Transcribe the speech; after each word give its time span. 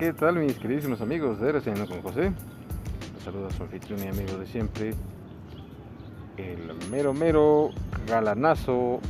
¿qué 0.00 0.14
tal 0.14 0.36
mis 0.36 0.58
queridísimos 0.58 1.02
amigos 1.02 1.38
de 1.40 1.50
RCN 1.50 1.84
con 1.84 2.00
José? 2.00 2.32
Los 3.14 3.22
saluda 3.22 3.50
su 3.50 3.64
anfitrión 3.64 4.02
y 4.02 4.08
amigo 4.08 4.38
de 4.38 4.46
siempre, 4.46 4.94
el 6.38 6.72
mero 6.90 7.12
mero 7.12 7.68
galanazo 8.06 9.00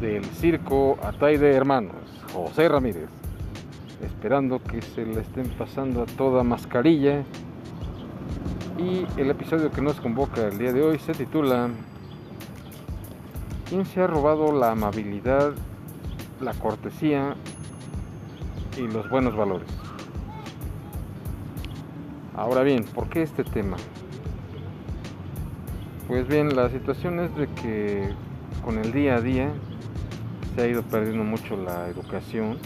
del 0.00 0.24
circo 0.24 0.98
Atay 1.00 1.36
de 1.36 1.54
Hermanos, 1.54 1.94
José 2.32 2.68
Ramírez. 2.68 3.08
Esperando 4.04 4.60
que 4.60 4.82
se 4.82 5.06
le 5.06 5.20
estén 5.20 5.48
pasando 5.50 6.02
a 6.02 6.06
toda 6.06 6.42
mascarilla. 6.42 7.22
Y 8.78 9.06
el 9.20 9.30
episodio 9.30 9.70
que 9.70 9.80
nos 9.80 10.00
convoca 10.00 10.48
el 10.48 10.58
día 10.58 10.72
de 10.72 10.82
hoy 10.82 10.98
se 10.98 11.12
titula 11.12 11.68
¿Quién 13.68 13.86
se 13.86 14.02
ha 14.02 14.08
robado 14.08 14.50
la 14.50 14.72
amabilidad, 14.72 15.52
la 16.40 16.52
cortesía 16.54 17.36
y 18.76 18.88
los 18.88 19.08
buenos 19.08 19.36
valores? 19.36 19.81
Ahora 22.34 22.62
bien, 22.62 22.84
¿por 22.84 23.10
qué 23.10 23.22
este 23.22 23.44
tema? 23.44 23.76
Pues 26.08 26.26
bien, 26.26 26.56
la 26.56 26.70
situación 26.70 27.20
es 27.20 27.34
de 27.36 27.46
que 27.46 28.08
con 28.64 28.78
el 28.78 28.90
día 28.90 29.16
a 29.16 29.20
día 29.20 29.50
se 30.54 30.62
ha 30.62 30.66
ido 30.66 30.82
perdiendo 30.82 31.24
mucho 31.24 31.56
la 31.56 31.88
educación, 31.88 32.56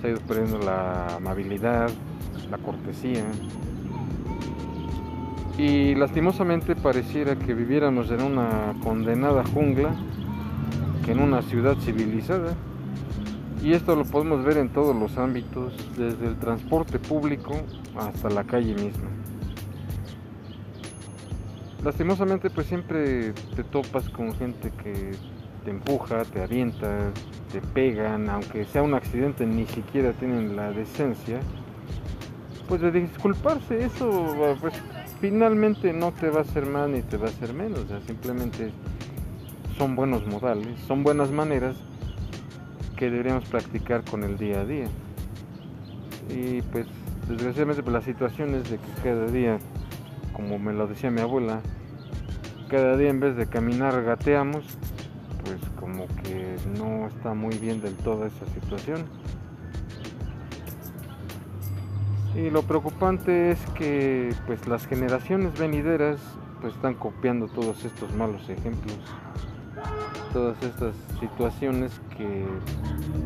se 0.00 0.08
ha 0.08 0.10
ido 0.10 0.20
perdiendo 0.22 0.58
la 0.58 1.16
amabilidad, 1.16 1.88
la 2.50 2.58
cortesía. 2.58 3.24
Y 5.56 5.94
lastimosamente 5.94 6.74
pareciera 6.74 7.36
que 7.36 7.54
viviéramos 7.54 8.10
en 8.10 8.22
una 8.22 8.74
condenada 8.82 9.44
jungla 9.44 9.90
que 11.04 11.12
en 11.12 11.20
una 11.20 11.42
ciudad 11.42 11.76
civilizada. 11.76 12.54
Y 13.62 13.72
esto 13.72 13.96
lo 13.96 14.04
podemos 14.04 14.44
ver 14.44 14.58
en 14.58 14.68
todos 14.68 14.94
los 14.94 15.18
ámbitos, 15.18 15.74
desde 15.96 16.26
el 16.26 16.36
transporte 16.36 16.98
público 16.98 17.54
hasta 17.96 18.30
la 18.30 18.44
calle 18.44 18.74
misma. 18.74 19.08
Lastimosamente 21.84 22.50
pues 22.50 22.66
siempre 22.66 23.32
te 23.54 23.64
topas 23.64 24.08
con 24.08 24.34
gente 24.34 24.70
que 24.82 25.12
te 25.64 25.70
empuja, 25.70 26.24
te 26.24 26.42
avienta, 26.42 27.10
te 27.52 27.60
pegan, 27.60 28.28
aunque 28.28 28.64
sea 28.64 28.82
un 28.82 28.94
accidente 28.94 29.46
ni 29.46 29.66
siquiera 29.66 30.12
tienen 30.12 30.56
la 30.56 30.70
decencia 30.70 31.40
pues 32.68 32.80
de 32.82 32.92
disculparse, 32.92 33.84
eso 33.84 34.56
pues 34.60 34.74
finalmente 35.20 35.92
no 35.92 36.12
te 36.12 36.28
va 36.28 36.40
a 36.40 36.42
hacer 36.42 36.66
más 36.66 36.88
ni 36.88 37.00
te 37.00 37.16
va 37.16 37.26
a 37.26 37.30
hacer 37.30 37.54
menos, 37.54 37.80
o 37.80 37.88
sea, 37.88 38.00
simplemente 38.02 38.70
son 39.78 39.96
buenos 39.96 40.26
modales, 40.26 40.78
son 40.86 41.02
buenas 41.02 41.30
maneras 41.30 41.76
que 42.98 43.10
deberíamos 43.10 43.44
practicar 43.44 44.02
con 44.02 44.24
el 44.24 44.36
día 44.36 44.60
a 44.60 44.64
día. 44.64 44.88
Y 46.28 46.62
pues 46.62 46.86
desgraciadamente 47.28 47.82
pues, 47.82 47.92
la 47.92 48.02
situación 48.02 48.54
es 48.56 48.68
de 48.70 48.78
que 48.78 49.02
cada 49.02 49.26
día, 49.26 49.58
como 50.32 50.58
me 50.58 50.72
lo 50.72 50.86
decía 50.86 51.10
mi 51.10 51.20
abuela, 51.20 51.60
cada 52.68 52.96
día 52.96 53.08
en 53.08 53.20
vez 53.20 53.36
de 53.36 53.46
caminar 53.46 54.02
gateamos, 54.02 54.64
pues 55.44 55.60
como 55.78 56.06
que 56.22 56.56
no 56.76 57.06
está 57.06 57.34
muy 57.34 57.56
bien 57.56 57.80
del 57.80 57.94
todo 57.94 58.26
esa 58.26 58.46
situación. 58.46 59.04
Y 62.34 62.50
lo 62.50 62.62
preocupante 62.62 63.52
es 63.52 63.60
que 63.76 64.34
pues 64.46 64.66
las 64.66 64.86
generaciones 64.86 65.58
venideras 65.58 66.20
pues 66.60 66.74
están 66.74 66.94
copiando 66.94 67.46
todos 67.46 67.84
estos 67.84 68.12
malos 68.14 68.48
ejemplos, 68.48 68.98
todas 70.32 70.62
estas 70.62 70.94
situaciones 71.20 71.92
que 72.16 72.44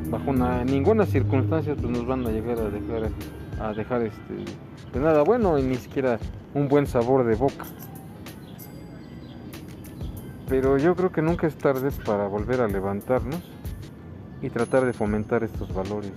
bajo 0.08 0.32
ninguna 0.64 1.06
circunstancia 1.06 1.74
pues 1.74 1.88
nos 1.88 2.06
van 2.06 2.26
a 2.26 2.30
llegar 2.30 2.58
a 2.58 2.70
dejar 2.70 3.10
a 3.60 3.72
dejar 3.72 4.02
este 4.02 4.44
de 4.92 5.00
nada 5.00 5.22
bueno 5.22 5.58
y 5.58 5.62
ni 5.62 5.76
siquiera 5.76 6.18
un 6.54 6.68
buen 6.68 6.86
sabor 6.86 7.24
de 7.24 7.34
boca. 7.34 7.64
Pero 10.48 10.76
yo 10.76 10.94
creo 10.94 11.10
que 11.10 11.22
nunca 11.22 11.46
es 11.46 11.56
tarde 11.56 11.90
para 12.04 12.26
volver 12.26 12.60
a 12.60 12.68
levantarnos 12.68 13.40
y 14.42 14.50
tratar 14.50 14.84
de 14.84 14.92
fomentar 14.92 15.42
estos 15.44 15.72
valores. 15.72 16.12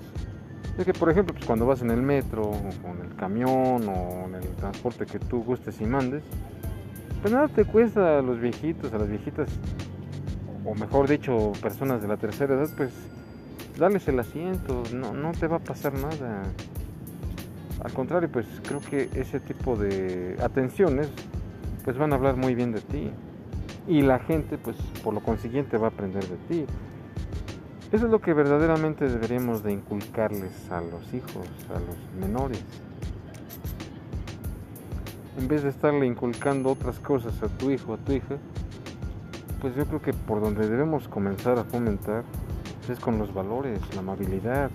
Es 0.78 0.86
que, 0.86 0.94
por 0.94 1.10
ejemplo, 1.10 1.34
pues 1.34 1.46
cuando 1.46 1.66
vas 1.66 1.82
en 1.82 1.92
el 1.92 2.02
metro, 2.02 2.50
o 2.50 2.56
en 2.58 3.10
el 3.10 3.16
camión, 3.16 3.88
o 3.88 4.26
en 4.28 4.36
el 4.36 4.48
transporte 4.56 5.06
que 5.06 5.20
tú 5.20 5.42
gustes 5.44 5.80
y 5.80 5.86
mandes, 5.86 6.22
pues 7.22 7.34
nada 7.34 7.48
te 7.48 7.64
cuesta 7.64 8.20
a 8.20 8.22
los 8.22 8.42
viejitos, 8.42 8.92
a 8.92 8.98
las 8.98 9.08
viejitas, 9.08 9.48
o 10.66 10.74
mejor 10.74 11.08
dicho, 11.08 11.54
personas 11.62 12.02
de 12.02 12.08
la 12.08 12.18
tercera 12.18 12.56
edad, 12.56 12.70
pues 12.76 12.92
darles 13.78 14.08
el 14.08 14.20
asiento, 14.20 14.84
no, 14.94 15.14
no 15.14 15.32
te 15.32 15.48
va 15.48 15.58
a 15.58 15.60
pasar 15.60 15.94
nada. 15.94 16.44
Al 17.84 17.94
contrario, 17.94 18.30
pues 18.32 18.48
creo 18.64 18.82
que 18.82 19.10
ese 19.14 19.40
tipo 19.40 19.76
de 19.76 20.38
atenciones, 20.42 21.10
pues 21.84 21.98
van 21.98 22.14
a 22.14 22.16
hablar 22.16 22.36
muy 22.36 22.56
bien 22.56 22.72
de 22.72 22.82
ti. 22.82 23.12
Y 23.88 24.02
la 24.02 24.18
gente, 24.18 24.58
pues 24.58 24.76
por 25.04 25.14
lo 25.14 25.22
consiguiente, 25.22 25.78
va 25.78 25.88
a 25.88 25.90
aprender 25.92 26.28
de 26.28 26.38
ti. 26.48 26.66
Eso 27.92 28.06
es 28.06 28.12
lo 28.12 28.20
que 28.20 28.34
verdaderamente 28.34 29.08
deberíamos 29.08 29.62
de 29.62 29.72
inculcarles 29.72 30.72
a 30.72 30.82
los 30.82 31.14
hijos, 31.14 31.48
a 31.70 31.80
los 31.80 31.96
menores. 32.20 32.64
En 35.38 35.48
vez 35.48 35.62
de 35.62 35.70
estarle 35.70 36.08
inculcando 36.08 36.72
otras 36.72 36.98
cosas 37.00 37.44
a 37.44 37.48
tu 37.50 37.70
hijo, 37.70 37.94
a 37.94 37.98
tu 37.98 38.14
hija, 38.14 38.38
pues 39.66 39.76
yo 39.76 39.88
creo 39.88 40.00
que 40.00 40.14
por 40.14 40.42
donde 40.42 40.70
debemos 40.70 41.08
comenzar 41.08 41.58
a 41.58 41.64
fomentar 41.64 42.24
es 42.88 43.00
con 43.00 43.18
los 43.18 43.34
valores, 43.34 43.80
la 43.96 44.02
amabilidad, 44.02 44.70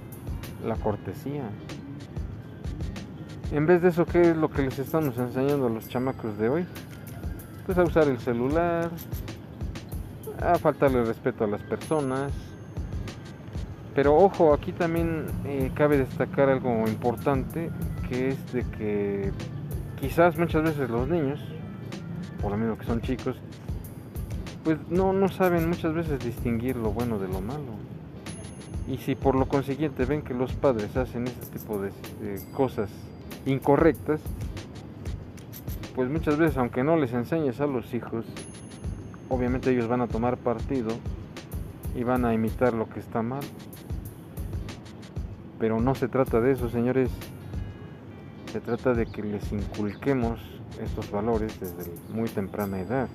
la 0.67 0.75
cortesía. 0.75 1.45
En 3.53 3.67
vez 3.67 3.83
de 3.83 3.91
eso, 3.91 4.05
¿qué 4.05 4.21
es 4.33 4.37
lo 4.37 4.51
que 4.51 4.63
les 4.63 4.81
estamos 4.81 5.17
enseñando 5.17 5.69
a 5.69 5.71
los 5.71 5.89
chamacos 5.89 6.37
de 6.39 6.49
hoy? 6.49 6.67
Pues 7.67 7.79
a 7.79 7.85
usar 7.85 8.09
el 8.09 8.19
celular, 8.19 8.91
a 10.43 10.59
faltarle 10.59 11.05
respeto 11.05 11.45
a 11.45 11.47
las 11.47 11.63
personas, 11.63 12.33
pero 13.95 14.17
ojo, 14.17 14.53
aquí 14.53 14.73
también 14.73 15.27
eh, 15.45 15.71
cabe 15.73 15.99
destacar 15.99 16.49
algo 16.49 16.69
importante, 16.89 17.71
que 18.09 18.31
es 18.31 18.53
de 18.53 18.65
que 18.77 19.31
quizás 20.01 20.37
muchas 20.37 20.65
veces 20.65 20.91
los 20.91 21.07
niños, 21.07 21.39
por 22.43 22.51
lo 22.51 22.57
menos 22.57 22.77
que 22.77 22.87
son 22.87 23.01
chicos, 23.01 23.41
pues 24.65 24.79
no, 24.89 25.13
no 25.13 25.29
saben 25.29 25.69
muchas 25.69 25.95
veces 25.95 26.21
distinguir 26.21 26.77
lo 26.77 26.91
bueno 26.93 27.19
de 27.19 27.29
lo 27.29 27.41
malo. 27.41 27.73
Y 28.89 28.99
si 28.99 29.15
por 29.15 29.37
lo 29.37 29.47
consiguiente 29.47 30.05
ven 30.05 30.23
que 30.23 30.35
los 30.35 30.53
padres 30.53 30.97
hacen 30.97 31.27
ese 31.27 31.47
tipo 31.53 31.81
de, 31.81 31.93
cosas 32.53 32.91
incorrectas, 33.47 34.21
pues 35.95 36.11
muchas 36.11 36.37
veces 36.37 36.57
aunque 36.57 36.83
no 36.83 36.97
les 36.97 37.13
enseñes 37.13 37.61
a 37.61 37.67
los 37.67 37.95
hijos, 37.95 38.27
obviamente 39.29 39.71
ellos 39.71 39.89
van 39.89 40.01
a 40.01 40.09
tomar 40.09 40.37
partido 40.37 40.91
y 41.95 42.05
van 42.05 42.25
a 42.25 42.35
imitar 42.35 42.75
lo 42.75 42.89
que 42.89 43.01
está 43.01 43.23
mal. 43.23 43.45
Pero 45.59 45.81
no 45.81 45.95
se 45.95 46.09
trata 46.09 46.41
de 46.41 46.53
eso, 46.53 46.69
señores. 46.69 47.11
Se 48.53 48.61
trata 48.61 48.95
de 48.95 49.07
que 49.07 49.23
les 49.23 49.53
inculquemos 49.53 50.41
estos 50.83 51.11
valores 51.11 51.61
desde 51.61 51.93
muy 52.13 52.29
temprana 52.29 52.81
edad. 52.81 53.09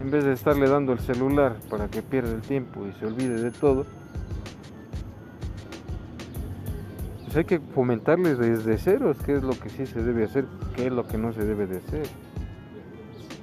En 0.00 0.10
vez 0.10 0.24
de 0.24 0.32
estarle 0.32 0.66
dando 0.66 0.94
el 0.94 0.98
celular 1.00 1.56
para 1.68 1.88
que 1.88 2.00
pierda 2.02 2.32
el 2.32 2.40
tiempo 2.40 2.86
y 2.86 2.92
se 2.98 3.06
olvide 3.06 3.40
de 3.40 3.50
todo, 3.50 3.84
pues 7.24 7.36
hay 7.36 7.44
que 7.44 7.60
fomentarles 7.60 8.38
desde 8.38 8.78
ceros 8.78 9.18
qué 9.24 9.34
es 9.34 9.42
lo 9.42 9.52
que 9.52 9.68
sí 9.68 9.86
se 9.86 10.02
debe 10.02 10.24
hacer, 10.24 10.46
qué 10.74 10.86
es 10.86 10.92
lo 10.92 11.06
que 11.06 11.18
no 11.18 11.34
se 11.34 11.44
debe 11.44 11.66
de 11.66 11.78
hacer. 11.78 12.06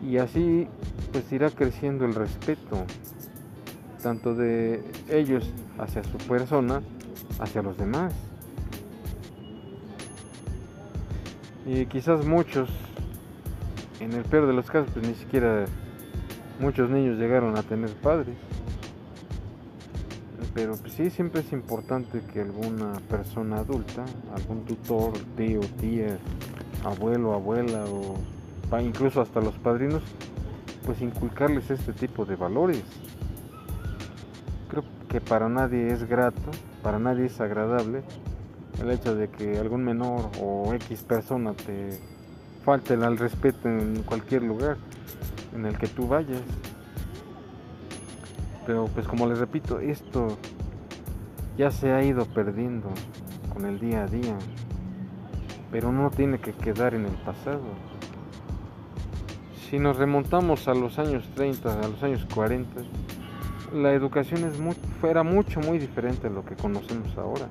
Y 0.04 0.18
así 0.18 0.68
pues 1.12 1.32
irá 1.32 1.52
creciendo 1.52 2.06
el 2.06 2.16
respeto 2.16 2.86
tanto 4.02 4.34
de 4.34 4.84
ellos 5.10 5.50
hacia 5.78 6.04
su 6.04 6.18
persona, 6.18 6.82
hacia 7.40 7.62
los 7.62 7.78
demás. 7.78 8.14
Y 11.68 11.86
quizás 11.86 12.26
muchos, 12.26 12.70
en 14.00 14.14
el 14.14 14.24
peor 14.24 14.48
de 14.48 14.54
los 14.54 14.72
casos, 14.72 14.90
pues 14.94 15.08
ni 15.08 15.14
siquiera 15.14 15.66
muchos 16.60 16.90
niños 16.90 17.18
llegaron 17.18 17.58
a 17.58 17.64
tener 17.64 17.90
padres. 17.96 18.36
Pero 20.54 20.76
pues 20.76 20.94
sí, 20.94 21.10
siempre 21.10 21.42
es 21.42 21.52
importante 21.54 22.22
que 22.34 22.42
alguna 22.42 22.94
persona 23.10 23.58
adulta, 23.58 24.06
algún 24.36 24.66
tutor, 24.66 25.14
tío, 25.36 25.60
tía, 25.80 26.18
abuelo, 26.84 27.34
abuela 27.34 27.86
o 27.86 28.18
incluso 28.80 29.22
hasta 29.22 29.40
los 29.40 29.54
padrinos, 29.56 30.02
pues 30.86 31.02
inculcarles 31.02 31.70
este 31.70 31.94
tipo 31.94 32.26
de 32.26 32.36
valores 32.36 32.84
que 35.08 35.22
para 35.22 35.48
nadie 35.48 35.92
es 35.92 36.08
grato, 36.08 36.52
para 36.84 37.00
nadie 37.00 37.26
es 37.26 37.40
agradable 37.40 38.04
el 38.82 38.92
hecho 38.92 39.16
de 39.16 39.30
que 39.30 39.58
algún 39.58 39.84
menor 39.84 40.30
o 40.42 40.74
X 40.74 41.02
persona 41.04 41.54
te 41.54 42.00
falte 42.64 42.94
al 42.94 43.18
respeto 43.18 43.70
en 43.70 44.04
cualquier 44.04 44.44
lugar 44.44 44.78
en 45.54 45.66
el 45.66 45.78
que 45.78 45.88
tú 45.88 46.08
vayas. 46.08 46.42
Pero 48.66 48.86
pues 48.88 49.08
como 49.08 49.28
les 49.28 49.40
repito, 49.40 49.80
esto 49.80 50.38
ya 51.58 51.72
se 51.72 51.92
ha 51.92 52.04
ido 52.04 52.26
perdiendo 52.26 52.90
con 53.54 53.66
el 53.66 53.80
día 53.80 54.04
a 54.04 54.08
día, 54.08 54.38
pero 55.72 55.92
no 55.92 56.12
tiene 56.12 56.40
que 56.40 56.54
quedar 56.54 56.94
en 56.94 57.06
el 57.06 57.16
pasado. 57.24 57.62
Si 59.70 59.80
nos 59.80 59.98
remontamos 59.98 60.68
a 60.68 60.74
los 60.74 61.00
años 61.00 61.28
30, 61.36 61.80
a 61.82 61.88
los 61.88 62.04
años 62.04 62.26
40, 62.34 62.82
la 63.74 63.92
educación 63.94 64.44
es 64.46 64.60
muy, 64.60 64.76
era 65.04 65.24
mucho, 65.24 65.60
muy 65.60 65.78
diferente 65.78 66.28
a 66.28 66.30
lo 66.30 66.46
que 66.46 66.56
conocemos 66.56 67.18
ahora. 67.18 67.48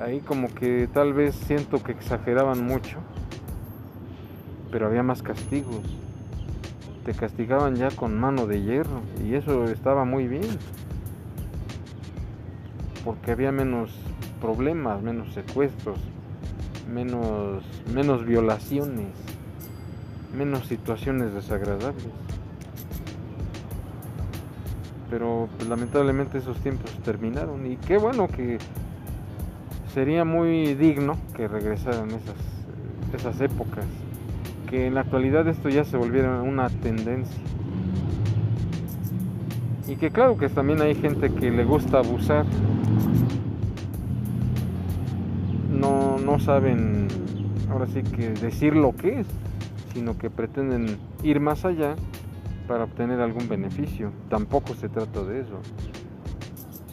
Ahí 0.00 0.20
como 0.20 0.52
que 0.54 0.88
tal 0.92 1.12
vez 1.12 1.34
siento 1.34 1.82
que 1.82 1.92
exageraban 1.92 2.64
mucho, 2.64 2.98
pero 4.70 4.86
había 4.86 5.02
más 5.02 5.22
castigos. 5.22 5.84
Te 7.08 7.14
castigaban 7.14 7.74
ya 7.74 7.90
con 7.90 8.20
mano 8.20 8.46
de 8.46 8.60
hierro 8.60 9.00
y 9.24 9.32
eso 9.32 9.64
estaba 9.64 10.04
muy 10.04 10.28
bien. 10.28 10.44
Porque 13.02 13.30
había 13.30 13.50
menos 13.50 13.90
problemas, 14.42 15.00
menos 15.00 15.32
secuestros, 15.32 15.98
menos, 16.92 17.64
menos 17.94 18.26
violaciones, 18.26 19.06
menos 20.36 20.66
situaciones 20.66 21.32
desagradables 21.32 22.04
pero 25.08 25.48
pues, 25.56 25.66
lamentablemente 25.66 26.36
esos 26.36 26.58
tiempos 26.58 26.92
terminaron 27.02 27.64
y 27.64 27.78
qué 27.78 27.96
bueno 27.96 28.28
que 28.28 28.58
sería 29.94 30.26
muy 30.26 30.74
digno 30.74 31.16
que 31.34 31.48
regresaran 31.48 32.10
esas, 32.10 32.36
esas 33.14 33.40
épocas, 33.40 33.86
que 34.68 34.86
en 34.86 34.94
la 34.94 35.00
actualidad 35.00 35.46
esto 35.48 35.68
ya 35.68 35.84
se 35.84 35.96
volviera 35.96 36.42
una 36.42 36.68
tendencia. 36.68 37.40
Y 39.86 39.96
que 39.96 40.10
claro 40.10 40.36
que 40.36 40.48
también 40.48 40.82
hay 40.82 40.94
gente 40.94 41.32
que 41.32 41.50
le 41.50 41.64
gusta 41.64 41.98
abusar, 41.98 42.44
no, 45.72 46.18
no 46.18 46.38
saben 46.38 47.08
ahora 47.70 47.86
sí 47.86 48.02
que 48.02 48.30
decir 48.30 48.74
lo 48.74 48.94
que 48.94 49.20
es, 49.20 49.26
sino 49.94 50.18
que 50.18 50.30
pretenden 50.30 50.98
ir 51.22 51.40
más 51.40 51.64
allá 51.64 51.96
para 52.66 52.84
obtener 52.84 53.20
algún 53.20 53.48
beneficio. 53.48 54.12
Tampoco 54.28 54.74
se 54.74 54.88
trata 54.88 55.22
de 55.24 55.40
eso. 55.40 55.58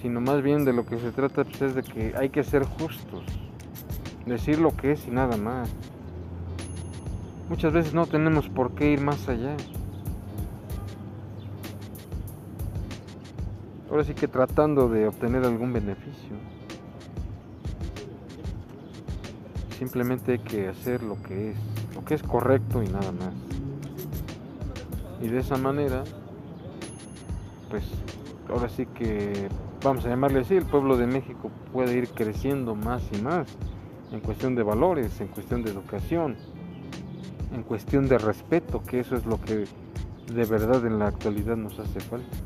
Sino 0.02 0.22
más 0.22 0.42
bien 0.42 0.66
de 0.66 0.74
lo 0.74 0.86
que 0.86 0.98
se 0.98 1.12
trata 1.12 1.44
pues, 1.44 1.62
es 1.62 1.76
de 1.76 1.84
que 1.84 2.14
hay 2.18 2.30
que 2.30 2.44
ser 2.44 2.64
justos. 2.64 3.24
Decir 4.26 4.60
lo 4.60 4.76
que 4.76 4.94
es 4.94 5.08
y 5.08 5.12
nada 5.12 5.36
más. 5.38 5.70
Muchas 7.50 7.74
veces 7.74 7.94
no 7.94 8.08
tenemos 8.08 8.50
por 8.50 8.72
qué 8.74 8.92
ir 8.92 9.02
más 9.02 9.30
allá. 9.30 9.56
Ahora 13.90 14.04
sí 14.04 14.16
que 14.16 14.28
tratando 14.28 14.90
de 14.90 15.08
obtener 15.08 15.44
algún 15.44 15.72
beneficio. 15.72 16.36
Simplemente 19.78 20.34
hay 20.34 20.40
que 20.40 20.70
hacer 20.70 21.04
lo 21.04 21.22
que 21.22 21.52
es, 21.52 21.58
lo 21.94 22.04
que 22.04 22.16
es 22.16 22.24
correcto 22.24 22.82
y 22.82 22.88
nada 22.88 23.12
más. 23.12 23.34
Y 25.22 25.28
de 25.28 25.40
esa 25.40 25.58
manera, 25.58 26.04
pues 27.70 27.84
ahora 28.50 28.70
sí 28.70 28.88
que, 28.88 29.50
vamos 29.84 30.06
a 30.06 30.10
llamarle 30.10 30.40
así, 30.40 30.56
el 30.56 30.66
pueblo 30.66 30.98
de 30.98 31.06
México 31.06 31.52
puede 31.72 31.96
ir 31.96 32.10
creciendo 32.10 32.74
más 32.74 33.04
y 33.12 33.22
más 33.22 33.48
en 34.12 34.20
cuestión 34.20 34.56
de 34.56 34.64
valores, 34.64 35.22
en 35.22 35.28
cuestión 35.28 35.62
de 35.64 35.72
educación, 35.72 36.38
en 37.56 37.64
cuestión 37.64 38.08
de 38.08 38.20
respeto, 38.20 38.84
que 38.84 39.00
eso 39.00 39.16
es 39.16 39.26
lo 39.26 39.42
que 39.42 39.66
de 40.34 40.46
verdad 40.46 40.86
en 40.86 41.00
la 41.00 41.08
actualidad 41.08 41.58
nos 41.58 41.80
hace 41.80 42.00
falta. 42.00 42.38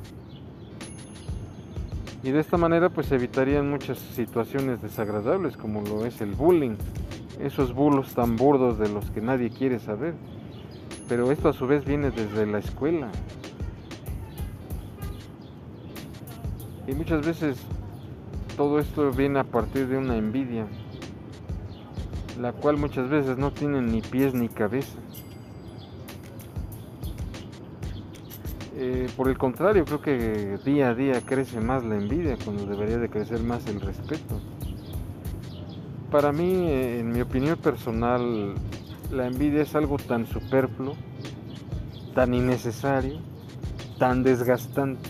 Y 2.24 2.32
de 2.32 2.40
esta 2.40 2.58
manera 2.58 2.90
pues 2.90 3.12
evitarían 3.12 3.70
muchas 3.70 4.00
situaciones 4.00 4.82
desagradables 4.82 5.58
como 5.58 5.82
lo 5.82 6.06
es 6.06 6.22
el 6.22 6.32
bullying, 6.32 6.78
esos 7.42 7.74
bulos 7.74 8.14
tan 8.14 8.36
burdos 8.36 8.80
de 8.80 8.90
los 8.90 9.10
que 9.12 9.22
nadie 9.22 9.50
quiere 9.50 9.80
saber 9.80 10.14
pero 11.10 11.32
esto 11.32 11.50
a 11.50 11.54
su 11.54 11.66
vez 11.66 11.84
viene 11.84 12.12
desde 12.12 12.46
la 12.46 12.60
escuela. 12.60 13.10
Y 16.88 16.94
muchas 16.94 17.26
veces 17.26 17.58
todo 18.56 18.80
esto 18.80 19.12
viene 19.12 19.40
a 19.40 19.44
partir 19.44 19.88
de 19.88 19.98
una 19.98 20.16
envidia, 20.18 20.68
la 22.40 22.54
cual 22.54 22.78
muchas 22.78 23.10
veces 23.10 23.38
no 23.38 23.52
tiene 23.52 23.82
ni 23.82 24.02
pies 24.02 24.34
ni 24.34 24.48
cabeza. 24.48 24.98
Eh, 28.78 29.10
por 29.18 29.28
el 29.28 29.38
contrario, 29.38 29.84
creo 29.84 30.02
que 30.02 30.58
día 30.64 30.90
a 30.90 30.96
día 30.96 31.20
crece 31.20 31.60
más 31.60 31.84
la 31.84 31.96
envidia 31.96 32.38
cuando 32.44 32.66
debería 32.66 32.98
de 32.98 33.10
crecer 33.10 33.42
más 33.42 33.68
el 33.68 33.82
respeto. 33.82 34.40
Para 36.10 36.32
mí, 36.32 36.68
eh, 36.68 37.00
en 37.02 37.12
mi 37.12 37.20
opinión 37.20 37.58
personal, 37.58 38.56
la 39.12 39.28
envidia 39.28 39.64
es 39.64 39.76
algo 39.76 39.98
tan 39.98 40.26
superfluo, 40.26 40.96
tan 42.16 42.34
innecesario, 42.34 43.20
tan 43.98 44.24
desgastante. 44.24 45.10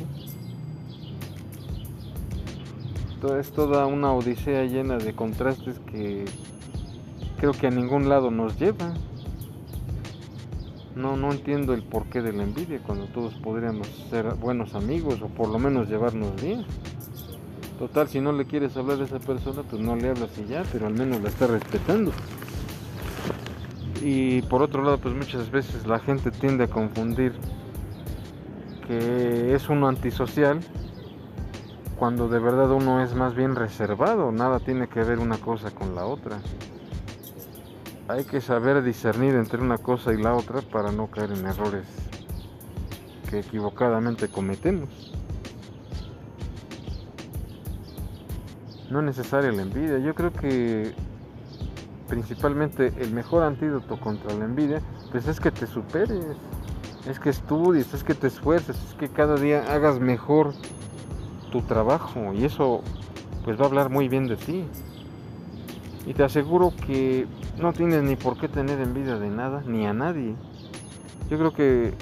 Es 3.40 3.52
toda 3.52 3.86
una 3.86 4.14
odisea 4.14 4.64
llena 4.64 4.98
de 4.98 5.14
contrastes 5.14 5.78
que 5.92 6.26
creo 7.40 7.54
que 7.54 7.68
a 7.68 7.72
ningún 7.72 8.10
lado 8.10 8.30
nos 8.32 8.60
lleva. 8.60 8.94
No, 10.96 11.16
no 11.16 11.32
entiendo 11.32 11.74
el 11.74 11.84
porqué 11.84 12.22
de 12.22 12.34
la 12.34 12.44
envidia 12.44 12.80
cuando 12.86 13.06
todos 13.06 13.34
podríamos 13.36 13.88
ser 14.10 14.34
buenos 14.36 14.76
amigos 14.76 15.22
o 15.22 15.28
por 15.28 15.48
lo 15.48 15.58
menos 15.58 15.88
llevarnos 15.88 16.36
bien. 16.42 16.66
Total, 17.80 18.10
si 18.10 18.20
no 18.20 18.34
le 18.34 18.46
quieres 18.46 18.76
hablar 18.76 19.00
a 19.00 19.06
esa 19.06 19.20
persona, 19.20 19.64
pues 19.64 19.82
no 19.82 19.96
le 19.96 20.10
hablas 20.10 20.32
y 20.38 20.50
ya, 20.50 20.64
pero 20.74 20.88
al 20.88 20.94
menos 20.94 21.22
la 21.22 21.30
estás 21.30 21.50
respetando. 21.50 22.12
Y 24.02 24.42
por 24.44 24.62
otro 24.62 24.84
lado, 24.84 24.98
pues 24.98 25.16
muchas 25.16 25.50
veces 25.50 25.88
la 25.88 26.00
gente 26.00 26.32
tiende 26.32 26.66
a 26.66 26.68
confundir 26.68 27.34
que 28.88 29.56
es 29.56 29.70
uno 29.70 29.88
antisocial 29.88 30.60
cuando 31.98 32.28
de 32.28 32.40
verdad 32.40 32.72
uno 32.72 33.02
es 33.04 33.14
más 33.14 33.36
bien 33.36 33.56
reservado, 33.56 34.32
nada 34.32 34.60
tiene 34.60 34.88
que 34.88 35.04
ver 35.04 35.20
una 35.20 35.38
cosa 35.38 35.72
con 35.72 35.96
la 35.96 36.06
otra. 36.06 36.40
Hay 38.10 38.24
que 38.24 38.42
saber 38.42 38.82
discernir 38.82 39.36
entre 39.36 39.62
una 39.62 39.78
cosa 39.78 40.12
y 40.12 40.18
la 40.18 40.34
otra 40.34 40.62
para 40.62 40.92
no 40.92 41.12
caer 41.12 41.32
en 41.32 41.46
errores 41.46 41.86
que 43.30 43.38
equivocadamente 43.38 44.30
cometemos. 44.30 45.14
No 48.90 48.98
es 49.02 49.06
necesaria 49.06 49.52
la 49.52 49.62
envidia, 49.62 50.00
yo 50.00 50.16
creo 50.16 50.34
que 50.34 50.96
principalmente 52.08 52.92
el 52.98 53.12
mejor 53.12 53.44
antídoto 53.44 54.00
contra 54.00 54.34
la 54.34 54.46
envidia, 54.46 54.82
pues 55.12 55.28
es 55.28 55.40
que 55.40 55.52
te 55.52 55.68
superes, 55.68 56.26
es 57.08 57.20
que 57.20 57.30
estudies, 57.30 57.94
es 57.94 58.04
que 58.04 58.16
te 58.16 58.26
esfuerces, 58.26 58.76
es 58.76 58.96
que 58.96 59.10
cada 59.10 59.36
día 59.36 59.72
hagas 59.72 60.00
mejor 60.00 60.56
tu 61.52 61.62
trabajo 61.62 62.34
y 62.34 62.44
eso 62.44 62.82
pues 63.46 63.60
va 63.60 63.66
a 63.66 63.68
hablar 63.68 63.92
muy 63.92 64.10
bien 64.10 64.26
de 64.26 64.36
ti. 64.36 64.66
Y 66.08 66.16
te 66.16 66.24
aseguro 66.24 66.74
que 66.88 67.28
no 67.60 67.74
tienes 67.74 68.04
ni 68.04 68.16
por 68.16 68.38
qué 68.38 68.48
tener 68.48 68.80
envidia 68.80 69.18
de 69.18 69.30
nada 69.30 69.64
ni 69.66 69.86
a 69.86 69.94
nadie. 69.94 70.36
Yo 71.30 71.38
creo 71.38 71.54
que 71.54 71.94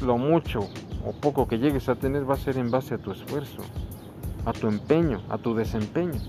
lo 0.00 0.18
mucho 0.18 0.60
o 1.04 1.12
poco 1.12 1.48
que 1.48 1.58
llegues 1.58 1.88
a 1.88 1.96
tener 1.96 2.28
va 2.28 2.34
a 2.34 2.38
ser 2.38 2.56
en 2.58 2.70
base 2.70 2.94
a 2.94 2.98
tu 2.98 3.12
esfuerzo, 3.12 3.62
a 4.44 4.52
tu 4.52 4.68
empeño, 4.68 5.22
a 5.28 5.38
tu 5.38 5.54
desempeño 5.54 6.20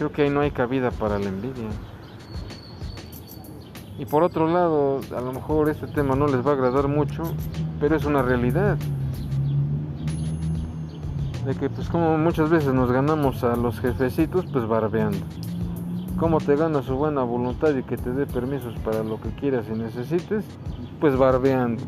creo 0.00 0.12
que 0.12 0.22
ahí 0.22 0.30
no 0.30 0.40
hay 0.40 0.50
cabida 0.50 0.90
para 0.92 1.18
la 1.18 1.26
envidia. 1.26 1.68
Y 3.98 4.06
por 4.06 4.22
otro 4.22 4.48
lado, 4.48 5.00
a 5.14 5.20
lo 5.20 5.34
mejor 5.34 5.68
este 5.68 5.88
tema 5.88 6.16
no 6.16 6.26
les 6.26 6.44
va 6.44 6.52
a 6.52 6.54
agradar 6.54 6.88
mucho, 6.88 7.22
pero 7.78 7.96
es 7.96 8.06
una 8.06 8.22
realidad. 8.22 8.78
De 11.44 11.54
que 11.54 11.68
pues 11.68 11.90
como 11.90 12.16
muchas 12.16 12.48
veces 12.48 12.72
nos 12.72 12.90
ganamos 12.90 13.44
a 13.44 13.56
los 13.56 13.78
jefecitos, 13.78 14.46
pues 14.50 14.66
barbeando. 14.66 15.18
¿Cómo 16.20 16.36
te 16.38 16.54
gana 16.54 16.82
su 16.82 16.96
buena 16.96 17.22
voluntad 17.22 17.74
y 17.74 17.82
que 17.82 17.96
te 17.96 18.12
dé 18.12 18.26
permisos 18.26 18.78
para 18.80 19.02
lo 19.02 19.18
que 19.18 19.30
quieras 19.30 19.64
y 19.70 19.72
necesites? 19.72 20.44
Pues 21.00 21.16
barbeando. 21.16 21.82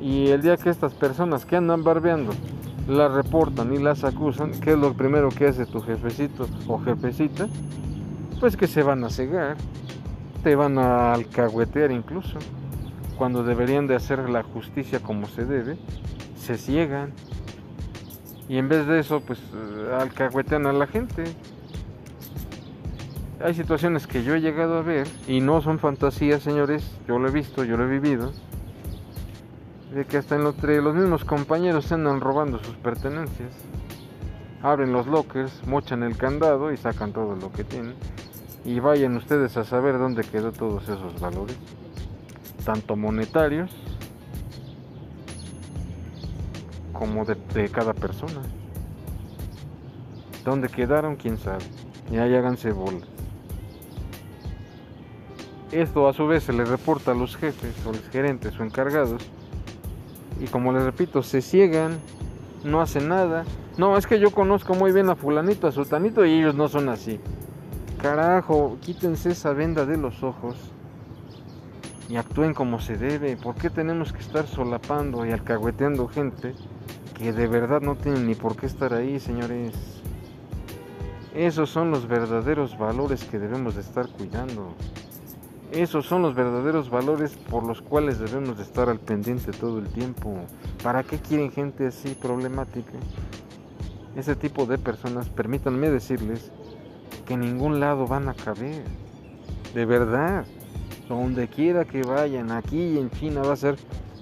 Y 0.00 0.28
el 0.28 0.42
día 0.42 0.56
que 0.56 0.70
estas 0.70 0.94
personas 0.94 1.44
que 1.44 1.56
andan 1.56 1.82
barbeando 1.82 2.32
las 2.86 3.10
reportan 3.10 3.74
y 3.74 3.78
las 3.78 4.04
acusan, 4.04 4.52
¿qué 4.60 4.74
es 4.74 4.78
lo 4.78 4.94
primero 4.94 5.30
que 5.30 5.48
hace 5.48 5.66
tu 5.66 5.80
jefecito 5.80 6.46
o 6.68 6.78
jefecita? 6.78 7.48
Pues 8.38 8.56
que 8.56 8.68
se 8.68 8.84
van 8.84 9.02
a 9.02 9.10
cegar, 9.10 9.56
te 10.44 10.54
van 10.54 10.78
a 10.78 11.12
alcahuetear 11.12 11.90
incluso. 11.90 12.38
Cuando 13.18 13.42
deberían 13.42 13.88
de 13.88 13.96
hacer 13.96 14.30
la 14.30 14.44
justicia 14.44 15.00
como 15.00 15.26
se 15.26 15.44
debe, 15.44 15.78
se 16.36 16.56
ciegan. 16.56 17.12
Y 18.48 18.58
en 18.58 18.68
vez 18.68 18.86
de 18.86 19.00
eso, 19.00 19.20
pues 19.20 19.40
alcahuetean 19.98 20.66
a 20.66 20.72
la 20.72 20.86
gente. 20.86 21.24
Hay 23.38 23.54
situaciones 23.54 24.06
que 24.06 24.22
yo 24.22 24.34
he 24.34 24.40
llegado 24.40 24.78
a 24.78 24.82
ver 24.82 25.06
y 25.28 25.40
no 25.40 25.60
son 25.60 25.78
fantasías, 25.78 26.42
señores. 26.42 26.82
Yo 27.06 27.18
lo 27.18 27.28
he 27.28 27.32
visto, 27.32 27.64
yo 27.64 27.76
lo 27.76 27.84
he 27.84 27.88
vivido 27.88 28.32
de 29.92 30.04
que 30.04 30.18
hasta 30.18 30.36
entre 30.36 30.82
los 30.82 30.94
mismos 30.94 31.24
compañeros 31.24 31.86
se 31.86 31.94
andan 31.94 32.20
robando 32.20 32.58
sus 32.58 32.76
pertenencias. 32.76 33.50
abren 34.62 34.92
los 34.92 35.06
lockers, 35.06 35.66
mochan 35.66 36.02
el 36.02 36.16
candado 36.16 36.72
y 36.72 36.76
sacan 36.76 37.12
todo 37.12 37.36
lo 37.36 37.52
que 37.52 37.64
tienen. 37.64 37.94
Y 38.64 38.80
vayan 38.80 39.16
ustedes 39.16 39.56
a 39.56 39.64
saber 39.64 39.98
dónde 39.98 40.22
quedó 40.22 40.50
todos 40.50 40.82
esos 40.84 41.20
valores, 41.20 41.56
tanto 42.64 42.96
monetarios 42.96 43.70
como 46.92 47.24
de, 47.24 47.36
de 47.54 47.68
cada 47.68 47.94
persona. 47.94 48.42
¿Dónde 50.44 50.68
quedaron? 50.68 51.16
¿Quién 51.16 51.38
sabe? 51.38 51.64
Y 52.10 52.16
ahí 52.16 52.34
háganse 52.34 52.72
bolas. 52.72 53.15
Esto 55.76 56.08
a 56.08 56.14
su 56.14 56.26
vez 56.26 56.42
se 56.42 56.54
le 56.54 56.64
reporta 56.64 57.10
a 57.10 57.14
los 57.14 57.36
jefes 57.36 57.74
o 57.84 57.92
los 57.92 58.08
gerentes 58.08 58.58
o 58.58 58.64
encargados. 58.64 59.20
Y 60.40 60.46
como 60.46 60.72
les 60.72 60.82
repito, 60.82 61.22
se 61.22 61.42
ciegan, 61.42 61.98
no 62.64 62.80
hacen 62.80 63.08
nada. 63.08 63.44
No, 63.76 63.98
es 63.98 64.06
que 64.06 64.18
yo 64.18 64.30
conozco 64.30 64.74
muy 64.74 64.90
bien 64.90 65.10
a 65.10 65.16
fulanito, 65.16 65.66
a 65.66 65.72
sultanito 65.72 66.24
y 66.24 66.32
ellos 66.32 66.54
no 66.54 66.68
son 66.68 66.88
así. 66.88 67.20
Carajo, 68.00 68.78
quítense 68.80 69.32
esa 69.32 69.52
venda 69.52 69.84
de 69.84 69.98
los 69.98 70.22
ojos 70.22 70.56
y 72.08 72.16
actúen 72.16 72.54
como 72.54 72.80
se 72.80 72.96
debe. 72.96 73.36
¿Por 73.36 73.56
qué 73.56 73.68
tenemos 73.68 74.14
que 74.14 74.20
estar 74.20 74.46
solapando 74.46 75.26
y 75.26 75.32
alcahueteando 75.32 76.08
gente 76.08 76.54
que 77.18 77.34
de 77.34 77.48
verdad 77.48 77.82
no 77.82 77.96
tienen 77.96 78.26
ni 78.26 78.34
por 78.34 78.56
qué 78.56 78.64
estar 78.64 78.94
ahí, 78.94 79.20
señores? 79.20 79.74
Esos 81.34 81.68
son 81.68 81.90
los 81.90 82.08
verdaderos 82.08 82.78
valores 82.78 83.24
que 83.24 83.38
debemos 83.38 83.74
de 83.74 83.82
estar 83.82 84.08
cuidando. 84.08 84.74
Esos 85.72 86.06
son 86.06 86.22
los 86.22 86.34
verdaderos 86.34 86.90
valores 86.90 87.36
por 87.50 87.64
los 87.64 87.82
cuales 87.82 88.18
debemos 88.18 88.56
de 88.56 88.62
estar 88.62 88.88
al 88.88 89.00
pendiente 89.00 89.50
todo 89.52 89.78
el 89.78 89.88
tiempo. 89.88 90.34
¿Para 90.82 91.02
qué 91.02 91.18
quieren 91.18 91.50
gente 91.50 91.86
así 91.86 92.14
problemática? 92.14 92.92
Ese 94.14 94.36
tipo 94.36 94.64
de 94.66 94.78
personas, 94.78 95.28
permítanme 95.28 95.90
decirles, 95.90 96.50
que 97.26 97.34
en 97.34 97.40
ningún 97.40 97.80
lado 97.80 98.06
van 98.06 98.28
a 98.28 98.34
caber. 98.34 98.84
De 99.74 99.84
verdad. 99.84 100.46
Donde 101.08 101.48
quiera 101.48 101.84
que 101.84 102.02
vayan, 102.02 102.50
aquí 102.50 102.78
y 102.78 102.98
en 102.98 103.10
China 103.10 103.42
va 103.42 103.52
a 103.52 103.56
ser 103.56 103.76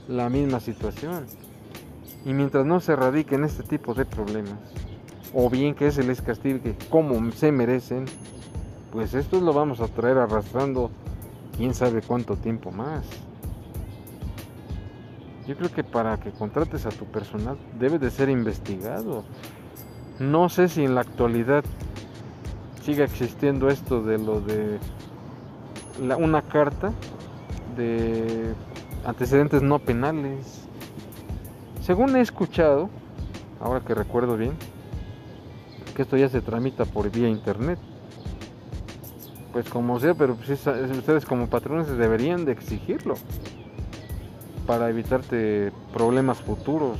la 0.08 0.28
misma 0.28 0.60
situación. 0.60 1.24
Y 2.24 2.32
mientras 2.32 2.66
no 2.66 2.80
se 2.80 2.92
erradiquen 2.92 3.44
este 3.44 3.62
tipo 3.62 3.94
de 3.94 4.04
problemas, 4.04 4.58
o 5.32 5.48
bien 5.48 5.74
que 5.74 5.90
se 5.90 6.02
les 6.02 6.20
castigue 6.20 6.76
como 6.90 7.30
se 7.32 7.52
merecen, 7.52 8.04
pues 8.92 9.14
esto 9.14 9.40
lo 9.40 9.52
vamos 9.52 9.80
a 9.80 9.88
traer 9.88 10.18
arrastrando 10.18 10.90
quién 11.56 11.74
sabe 11.74 12.02
cuánto 12.02 12.36
tiempo 12.36 12.70
más. 12.70 13.04
Yo 15.46 15.56
creo 15.56 15.70
que 15.70 15.84
para 15.84 16.18
que 16.18 16.30
contrates 16.30 16.86
a 16.86 16.88
tu 16.88 17.04
personal 17.04 17.58
debe 17.78 17.98
de 17.98 18.10
ser 18.10 18.28
investigado. 18.28 19.24
No 20.18 20.48
sé 20.48 20.68
si 20.68 20.84
en 20.84 20.94
la 20.94 21.02
actualidad 21.02 21.64
sigue 22.82 23.04
existiendo 23.04 23.68
esto 23.68 24.02
de 24.02 24.18
lo 24.18 24.40
de 24.40 24.78
una 26.18 26.42
carta 26.42 26.92
de 27.76 28.54
antecedentes 29.04 29.62
no 29.62 29.78
penales. 29.78 30.62
Según 31.82 32.16
he 32.16 32.20
escuchado, 32.20 32.88
ahora 33.60 33.80
que 33.80 33.94
recuerdo 33.94 34.36
bien, 34.36 34.56
que 35.94 36.02
esto 36.02 36.16
ya 36.16 36.28
se 36.28 36.40
tramita 36.40 36.86
por 36.86 37.10
vía 37.10 37.28
internet 37.28 37.78
pues 39.54 39.70
como 39.70 40.00
sea, 40.00 40.14
pero 40.14 40.34
pues 40.34 40.50
ustedes 40.50 41.24
como 41.24 41.46
patrones 41.46 41.86
deberían 41.86 42.44
de 42.44 42.50
exigirlo 42.50 43.14
para 44.66 44.90
evitarte 44.90 45.72
problemas 45.92 46.38
futuros. 46.38 46.98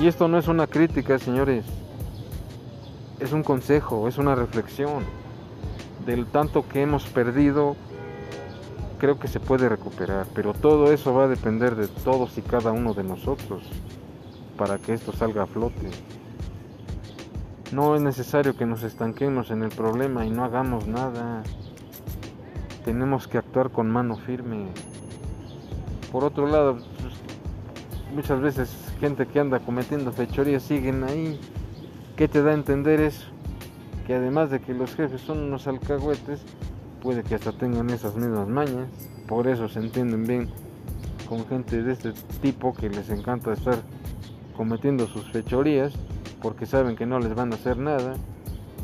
Y 0.00 0.06
esto 0.06 0.26
no 0.26 0.38
es 0.38 0.48
una 0.48 0.66
crítica, 0.66 1.18
señores. 1.18 1.66
Es 3.20 3.34
un 3.34 3.42
consejo, 3.42 4.08
es 4.08 4.16
una 4.16 4.34
reflexión. 4.34 5.04
Del 6.06 6.24
tanto 6.24 6.66
que 6.66 6.80
hemos 6.80 7.04
perdido, 7.08 7.76
creo 8.98 9.18
que 9.18 9.28
se 9.28 9.38
puede 9.38 9.68
recuperar. 9.68 10.26
Pero 10.34 10.54
todo 10.54 10.90
eso 10.92 11.12
va 11.12 11.24
a 11.24 11.28
depender 11.28 11.76
de 11.76 11.88
todos 11.88 12.38
y 12.38 12.40
cada 12.40 12.72
uno 12.72 12.94
de 12.94 13.04
nosotros 13.04 13.64
para 14.56 14.78
que 14.78 14.94
esto 14.94 15.12
salga 15.12 15.42
a 15.42 15.46
flote. 15.46 15.90
No 17.70 17.96
es 17.96 18.00
necesario 18.00 18.56
que 18.56 18.64
nos 18.64 18.82
estanquemos 18.82 19.50
en 19.50 19.62
el 19.62 19.68
problema 19.68 20.24
y 20.24 20.30
no 20.30 20.42
hagamos 20.42 20.86
nada 20.86 21.42
tenemos 22.86 23.26
que 23.26 23.36
actuar 23.36 23.70
con 23.70 23.90
mano 23.90 24.16
firme. 24.16 24.68
Por 26.12 26.22
otro 26.22 26.46
lado, 26.46 26.76
pues, 27.00 27.14
muchas 28.14 28.40
veces 28.40 28.70
gente 29.00 29.26
que 29.26 29.40
anda 29.40 29.58
cometiendo 29.58 30.12
fechorías 30.12 30.62
siguen 30.62 31.02
ahí. 31.02 31.38
¿Qué 32.16 32.28
te 32.28 32.42
da 32.42 32.52
a 32.52 32.54
entender 32.54 33.00
eso? 33.00 33.26
Que 34.06 34.14
además 34.14 34.50
de 34.50 34.60
que 34.60 34.72
los 34.72 34.94
jefes 34.94 35.20
son 35.20 35.38
unos 35.38 35.66
alcahuetes, 35.66 36.42
puede 37.02 37.24
que 37.24 37.34
hasta 37.34 37.50
tengan 37.50 37.90
esas 37.90 38.14
mismas 38.14 38.46
mañas. 38.46 38.86
Por 39.26 39.48
eso 39.48 39.68
se 39.68 39.80
entienden 39.80 40.24
bien 40.24 40.48
con 41.28 41.44
gente 41.46 41.82
de 41.82 41.92
este 41.92 42.12
tipo 42.40 42.72
que 42.72 42.88
les 42.88 43.10
encanta 43.10 43.52
estar 43.52 43.78
cometiendo 44.56 45.08
sus 45.08 45.28
fechorías 45.32 45.92
porque 46.40 46.66
saben 46.66 46.94
que 46.94 47.04
no 47.04 47.18
les 47.18 47.34
van 47.34 47.52
a 47.52 47.56
hacer 47.56 47.78
nada, 47.78 48.14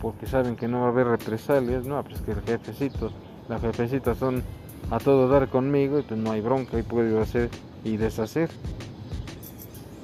porque 0.01 0.27
saben 0.27 0.57
que 0.57 0.67
no 0.67 0.81
va 0.81 0.87
a 0.87 0.89
haber 0.89 1.07
represalias. 1.07 1.87
No, 1.87 2.03
pues 2.03 2.21
que 2.23 2.33
el 2.33 2.41
jefecito 2.41 3.13
las 3.49 3.61
jefecitas 3.61 4.19
son 4.19 4.43
a 4.91 4.99
todo 4.99 5.29
dar 5.29 5.49
conmigo 5.49 5.99
y 5.99 6.03
pues 6.03 6.19
no 6.21 6.33
hay 6.33 6.41
bronca 6.41 6.79
y 6.79 6.83
puedo 6.83 7.21
hacer 7.21 7.51
y 7.85 7.97
deshacer. 7.97 8.51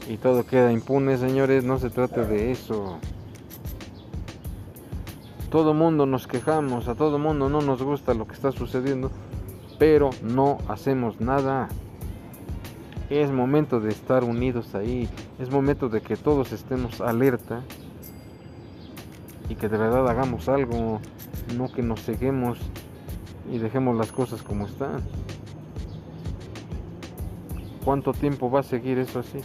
Y 0.09 0.17
todo 0.17 0.47
queda 0.47 0.73
impune, 0.73 1.19
señores, 1.19 1.65
no 1.65 1.79
se 1.79 1.91
trata 1.91 2.23
de 2.23 2.51
eso. 2.51 2.99
Todo 5.51 5.75
mundo 5.75 6.07
nos 6.07 6.27
quejamos, 6.27 6.89
a 6.89 6.95
todo 6.95 7.19
mundo 7.19 7.49
no 7.49 7.61
nos 7.61 7.83
gusta 7.83 8.15
lo 8.15 8.27
que 8.27 8.35
está 8.35 8.53
sucediendo, 8.53 9.11
pero 9.79 10.11
no 10.23 10.59
hacemos 10.69 11.21
nada. 11.21 11.69
Es 13.11 13.31
momento 13.31 13.81
de 13.81 13.91
estar 13.91 14.25
unidos 14.25 14.75
ahí, 14.75 15.09
es 15.39 15.51
momento 15.51 15.89
de 15.89 16.03
que 16.03 16.17
todos 16.17 16.53
estemos 16.53 17.01
alerta 17.01 17.63
y 19.49 19.55
que 19.55 19.69
de 19.69 19.79
verdad 19.79 20.07
hagamos 20.09 20.49
algo, 20.49 21.01
no 21.57 21.73
que 21.73 21.83
nos 21.83 22.03
ceguemos 22.03 22.59
y 23.53 23.59
dejemos 23.59 23.97
las 23.97 24.13
cosas 24.13 24.43
como 24.43 24.67
están. 24.67 25.03
¿Cuánto 27.85 28.13
tiempo 28.13 28.51
va 28.51 28.61
a 28.61 28.63
seguir 28.63 28.99
eso 28.99 29.21
así? 29.21 29.39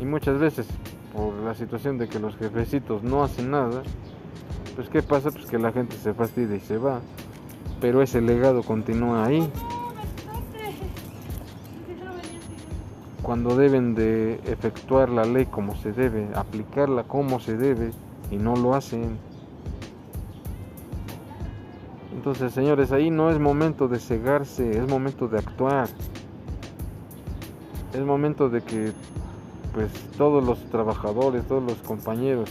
Y 0.00 0.04
muchas 0.04 0.38
veces, 0.38 0.66
por 1.14 1.34
la 1.34 1.54
situación 1.54 1.98
de 1.98 2.08
que 2.08 2.18
los 2.18 2.36
jefecitos 2.36 3.02
no 3.02 3.22
hacen 3.22 3.50
nada, 3.50 3.82
pues 4.74 4.88
¿qué 4.88 5.02
pasa? 5.02 5.30
Pues 5.30 5.46
que 5.46 5.58
la 5.58 5.72
gente 5.72 5.96
se 5.96 6.12
fastidia 6.12 6.56
y 6.56 6.60
se 6.60 6.76
va, 6.76 7.00
pero 7.80 8.02
ese 8.02 8.20
legado 8.20 8.62
continúa 8.62 9.24
ahí. 9.24 9.50
Cuando 13.22 13.56
deben 13.56 13.94
de 13.94 14.34
efectuar 14.44 15.08
la 15.08 15.24
ley 15.24 15.46
como 15.46 15.74
se 15.76 15.92
debe, 15.92 16.28
aplicarla 16.34 17.04
como 17.04 17.40
se 17.40 17.56
debe, 17.56 17.90
y 18.30 18.36
no 18.36 18.56
lo 18.56 18.74
hacen. 18.74 19.18
Entonces, 22.26 22.54
señores, 22.54 22.90
ahí 22.90 23.08
no 23.08 23.30
es 23.30 23.38
momento 23.38 23.86
de 23.86 24.00
cegarse, 24.00 24.78
es 24.78 24.88
momento 24.88 25.28
de 25.28 25.38
actuar. 25.38 25.86
Es 27.94 28.00
momento 28.00 28.48
de 28.48 28.62
que 28.62 28.90
pues 29.72 29.92
todos 30.18 30.42
los 30.44 30.58
trabajadores, 30.64 31.46
todos 31.46 31.62
los 31.62 31.76
compañeros 31.82 32.50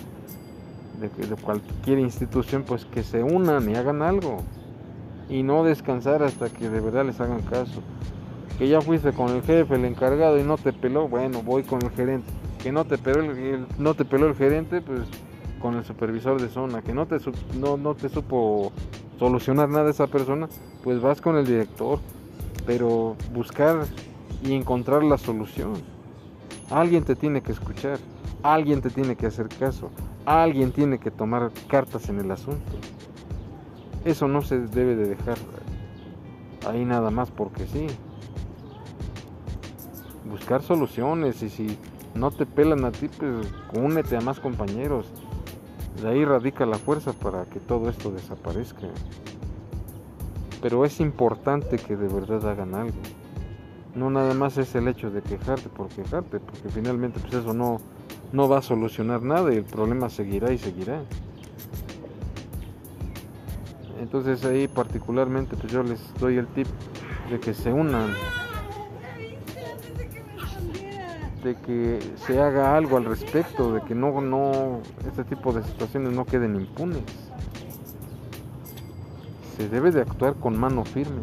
de, 1.02 1.10
cualquier 1.36 2.00
institución 2.00 2.64
pues 2.64 2.86
que 2.86 3.04
se 3.04 3.22
unan 3.22 3.70
y 3.70 3.76
hagan 3.76 4.02
algo 4.02 4.38
y 5.28 5.44
no 5.44 5.66
descansar 5.66 6.24
hasta 6.24 6.50
que 6.50 6.70
de 6.70 6.80
verdad 6.80 7.06
les 7.06 7.20
hagan 7.20 7.42
caso. 7.42 7.82
Que 8.58 8.70
ya 8.70 8.80
fuiste 8.80 9.12
con 9.12 9.30
el 9.32 9.42
jefe, 9.42 9.76
el 9.76 9.84
encargado 9.84 10.40
y 10.40 10.44
no 10.44 10.58
te 10.58 10.72
peló, 10.72 11.10
bueno, 11.10 11.42
voy 11.44 11.64
con 11.64 11.82
el 11.82 11.92
gerente. 11.92 12.32
Que 12.64 12.72
no 12.72 12.86
te 12.86 12.98
peló 12.98 13.20
el, 13.20 13.68
no 13.78 13.94
te 13.94 14.06
peló 14.06 14.28
el 14.28 14.36
gerente, 14.36 14.80
pues 14.80 15.02
con 15.60 15.76
el 15.76 15.84
supervisor 15.84 16.40
de 16.40 16.48
zona. 16.48 16.82
Que 16.82 16.94
no 16.94 17.08
te 17.08 17.18
no, 17.60 17.76
no 17.76 17.94
te 17.94 18.08
supo 18.08 18.72
solucionar 19.18 19.70
nada 19.70 19.88
a 19.88 19.92
esa 19.92 20.08
persona, 20.08 20.48
pues 20.84 21.02
vas 21.02 21.22
con 21.22 21.38
el 21.38 21.46
director, 21.46 22.00
pero 22.66 23.16
buscar 23.34 23.86
y 24.44 24.54
encontrar 24.54 25.04
la 25.04 25.18
solución. 25.18 25.74
Alguien 26.70 27.04
te 27.04 27.16
tiene 27.16 27.42
que 27.42 27.52
escuchar, 27.52 28.00
alguien 28.44 28.82
te 28.82 28.90
tiene 28.90 29.16
que 29.16 29.28
hacer 29.28 29.48
caso, 29.50 29.90
alguien 30.26 30.72
tiene 30.72 31.00
que 31.00 31.12
tomar 31.12 31.52
cartas 31.68 32.10
en 32.10 32.20
el 32.20 32.32
asunto. 32.32 32.72
Eso 34.04 34.28
no 34.28 34.42
se 34.42 34.60
debe 34.60 34.96
de 34.96 35.08
dejar 35.08 35.38
ahí 36.68 36.86
nada 36.86 37.10
más 37.12 37.32
porque 37.32 37.66
sí. 37.66 37.88
Buscar 40.30 40.62
soluciones 40.62 41.42
y 41.44 41.50
si 41.50 41.78
no 42.16 42.32
te 42.32 42.46
pelan 42.46 42.86
a 42.86 42.92
ti, 42.92 43.08
pues 43.08 43.48
únete 43.74 44.18
a 44.18 44.22
más 44.22 44.40
compañeros. 44.40 45.08
De 46.02 46.10
ahí 46.10 46.26
radica 46.26 46.66
la 46.66 46.78
fuerza 46.78 47.14
para 47.14 47.46
que 47.46 47.60
todo 47.60 47.90
esto 47.90 48.12
desaparezca. 48.12 48.88
Pero 50.62 50.86
es 50.86 51.00
importante 51.00 51.78
que 51.78 51.96
de 51.96 52.08
verdad 52.08 52.50
hagan 52.50 52.76
algo. 52.76 52.98
No 53.96 54.10
nada 54.10 54.34
más 54.34 54.58
es 54.58 54.76
el 54.76 54.88
hecho 54.88 55.10
de 55.10 55.22
quejarte 55.22 55.70
por 55.70 55.88
quejarte, 55.88 56.40
porque 56.40 56.70
finalmente 56.70 57.20
pues 57.20 57.34
eso 57.36 57.54
no, 57.54 57.80
no 58.34 58.50
va 58.50 58.58
a 58.58 58.62
solucionar 58.62 59.22
nada 59.22 59.54
y 59.54 59.58
el 59.58 59.64
problema 59.64 60.10
seguirá 60.10 60.52
y 60.52 60.58
seguirá. 60.58 61.02
Entonces 64.00 64.44
ahí 64.44 64.68
particularmente 64.68 65.56
pues 65.56 65.72
yo 65.72 65.82
les 65.82 66.02
doy 66.20 66.38
el 66.38 66.48
tip 66.48 66.68
de 67.30 67.40
que 67.40 67.54
se 67.54 67.72
unan, 67.72 68.14
de 71.46 71.54
que 71.54 72.00
se 72.26 72.42
haga 72.42 72.76
algo 72.76 72.98
al 72.98 73.06
respecto, 73.06 73.72
de 73.72 73.82
que 73.82 73.94
no, 73.94 74.20
no, 74.20 74.82
este 75.08 75.24
tipo 75.24 75.54
de 75.54 75.62
situaciones 75.64 76.12
no 76.12 76.26
queden 76.26 76.56
impunes. 76.56 77.04
Se 79.56 79.70
debe 79.70 79.92
de 79.92 80.02
actuar 80.02 80.34
con 80.34 80.60
mano 80.60 80.84
firme 80.84 81.22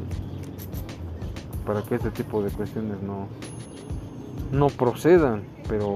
para 1.66 1.82
que 1.82 1.96
este 1.96 2.12
tipo 2.12 2.40
de 2.40 2.50
cuestiones 2.50 3.02
no, 3.02 3.26
no 4.52 4.68
procedan, 4.68 5.42
pero 5.68 5.92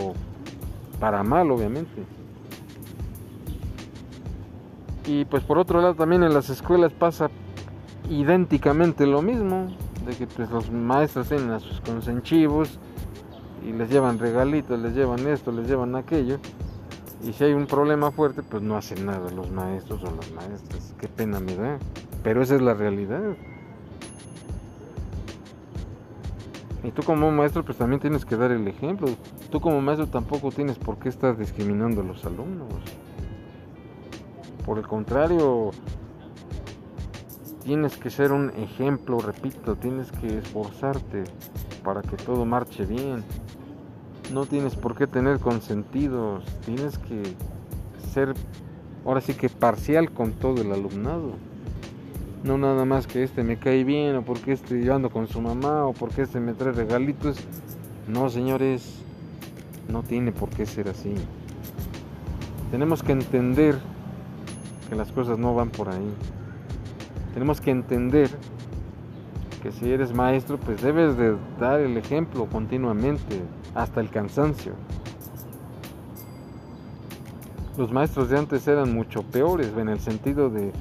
para 0.99 1.23
mal 1.23 1.53
obviamente. 1.53 2.03
Y 5.07 5.25
pues 5.27 5.45
por 5.45 5.57
otro 5.59 5.81
lado 5.81 5.95
también 5.95 6.25
en 6.25 6.35
las 6.35 6.51
escuelas 6.51 6.93
pasa 6.93 7.31
idénticamente 8.11 9.07
lo 9.07 9.23
mismo, 9.23 9.69
de 10.05 10.17
que 10.17 10.27
pues 10.27 10.51
los 10.51 10.69
maestros 10.73 11.29
tienen 11.29 11.51
a 11.51 11.61
sus 11.61 11.81
consenchivos 11.81 12.81
y 13.67 13.73
les 13.73 13.91
llevan 13.91 14.19
regalitos, 14.19 14.79
les 14.79 14.95
llevan 14.95 15.27
esto, 15.27 15.51
les 15.51 15.67
llevan 15.67 15.97
aquello. 15.97 16.39
Y 17.27 17.33
si 17.33 17.45
hay 17.45 17.53
un 17.53 17.67
problema 17.67 18.13
fuerte, 18.13 18.43
pues 18.43 18.63
no 18.63 18.77
hacen 18.77 19.05
nada 19.05 19.31
los 19.33 19.51
maestros 19.51 20.03
o 20.05 20.15
las 20.15 20.31
maestras. 20.31 20.95
Qué 20.99 21.09
pena 21.09 21.41
me 21.41 21.57
da. 21.57 21.79
Pero 22.23 22.43
esa 22.43 22.55
es 22.55 22.63
la 22.63 22.75
realidad. 22.75 23.37
Y 26.85 26.93
tú 26.93 27.03
como 27.03 27.33
maestro 27.33 27.65
pues 27.65 27.79
también 27.79 28.01
tienes 28.01 28.25
que 28.25 28.37
dar 28.37 28.53
el 28.53 28.69
ejemplo. 28.69 29.09
Tú 29.51 29.61
como 29.61 29.81
maestro 29.81 30.07
tampoco 30.07 30.53
tienes 30.53 30.79
por 30.79 30.99
qué 30.99 31.09
estar 31.09 31.37
discriminando 31.37 32.03
a 32.03 32.05
los 32.05 32.25
alumnos. 32.25 32.69
Por 34.65 34.79
el 34.79 34.87
contrario, 34.87 35.71
tienes 37.65 37.97
que 37.97 38.11
ser 38.11 38.31
un 38.31 38.51
ejemplo, 38.51 39.19
repito, 39.19 39.75
tienes 39.75 40.13
que 40.13 40.39
esforzarte 40.39 41.25
para 41.83 42.03
que 42.03 42.17
todo 42.17 42.45
marche 42.45 42.85
bien. 42.85 43.25
No 44.33 44.45
tienes 44.47 44.75
por 44.75 44.97
qué 44.97 45.07
tener 45.07 45.39
consentidos, 45.39 46.45
tienes 46.65 46.99
que 46.99 47.23
ser 48.13 48.35
ahora 49.05 49.21
sí 49.21 49.35
que 49.35 49.49
parcial 49.49 50.11
con 50.11 50.33
todo 50.33 50.63
el 50.63 50.73
alumnado. 50.73 51.33
No 52.43 52.59
nada 52.59 52.85
más 52.85 53.07
que 53.07 53.23
este 53.23 53.43
me 53.45 53.57
cae 53.57 53.85
bien 53.85 54.17
o 54.17 54.23
porque 54.23 54.53
este 54.53 54.83
yo 54.83 54.95
ando 54.95 55.11
con 55.11 55.29
su 55.29 55.41
mamá 55.41 55.85
o 55.87 55.93
porque 55.93 56.23
este 56.23 56.41
me 56.41 56.55
trae 56.55 56.73
regalitos. 56.73 57.39
No, 58.09 58.29
señores, 58.29 59.01
no 59.89 60.03
tiene 60.03 60.33
por 60.33 60.49
qué 60.51 60.67
ser 60.67 60.89
así. 60.89 61.15
Tenemos 62.71 63.03
que 63.03 63.13
entender 63.13 63.79
que 64.89 64.97
las 64.97 65.13
cosas 65.13 65.39
no 65.39 65.55
van 65.55 65.71
por 65.71 65.89
ahí. 65.89 66.13
Tenemos 67.33 67.61
que 67.61 67.71
entender 67.71 68.31
que 69.63 69.73
si 69.73 69.91
eres 69.91 70.13
maestro, 70.13 70.59
pues 70.59 70.83
debes 70.83 71.17
de 71.17 71.37
dar 71.59 71.81
el 71.81 71.97
ejemplo 71.97 72.47
continuamente, 72.47 73.41
hasta 73.77 74.01
el 74.01 74.11
cansancio. 74.11 74.73
Los 77.77 77.93
maestros 77.93 78.31
de 78.31 78.39
antes 78.39 78.67
eran 78.67 78.93
mucho 78.93 79.23
peores, 79.23 79.71
en 79.77 79.89
el 79.89 80.01
sentido 80.01 80.51
de 80.51 80.73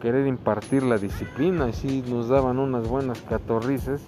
querer 0.00 0.26
impartir 0.26 0.82
la 0.84 0.96
disciplina 0.96 1.68
y 1.68 1.72
sí 1.72 2.04
nos 2.08 2.28
daban 2.28 2.58
unas 2.58 2.88
buenas 2.88 3.20
catorrices 3.22 4.00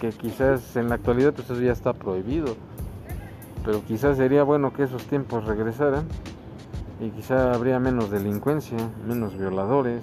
que 0.00 0.10
quizás 0.10 0.76
en 0.76 0.88
la 0.88 0.96
actualidad 0.96 1.32
pues 1.32 1.50
eso 1.50 1.60
ya 1.60 1.72
está 1.72 1.92
prohibido 1.92 2.54
pero 3.64 3.82
quizás 3.84 4.16
sería 4.16 4.44
bueno 4.44 4.72
que 4.72 4.84
esos 4.84 5.04
tiempos 5.04 5.44
regresaran 5.44 6.06
y 7.00 7.10
quizás 7.10 7.54
habría 7.54 7.78
menos 7.78 8.10
delincuencia, 8.10 8.78
menos 9.06 9.36
violadores, 9.36 10.02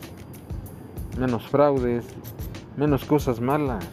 menos 1.18 1.48
fraudes, 1.48 2.06
menos 2.78 3.06
cosas 3.06 3.42
malas. 3.42 3.84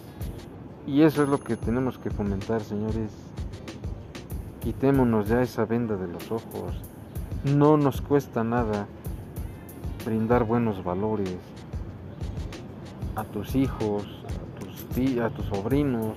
Y 0.87 1.03
eso 1.03 1.23
es 1.23 1.29
lo 1.29 1.39
que 1.41 1.57
tenemos 1.57 1.99
que 1.99 2.11
fomentar, 2.11 2.61
señores. 2.63 3.11
Quitémonos 4.61 5.29
ya 5.29 5.43
esa 5.43 5.65
venda 5.65 5.97
de 5.97 6.09
los 6.09 6.31
ojos. 6.31 6.75
No 7.45 7.77
nos 7.77 8.01
cuesta 8.01 8.43
nada 8.43 8.87
brindar 10.05 10.45
buenos 10.45 10.83
valores 10.83 11.37
a 13.15 13.25
tus 13.25 13.55
hijos, 13.55 14.05
a 14.27 14.61
tus, 14.61 15.21
a 15.21 15.31
tus 15.31 15.47
sobrinos, 15.47 16.17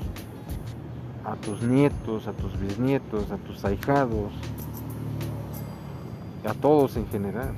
a 1.26 1.36
tus 1.36 1.62
nietos, 1.62 2.28
a 2.28 2.34
tus 2.34 2.60
bisnietos, 2.60 3.32
a 3.32 3.38
tus 3.38 3.64
ahijados, 3.66 4.32
a 6.48 6.54
todos 6.54 6.96
en 6.98 7.08
general. 7.08 7.54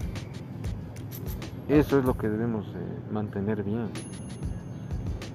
Eso 1.67 1.99
es 1.99 2.05
lo 2.05 2.17
que 2.17 2.29
debemos 2.29 2.65
mantener 3.11 3.63
bien. 3.63 3.89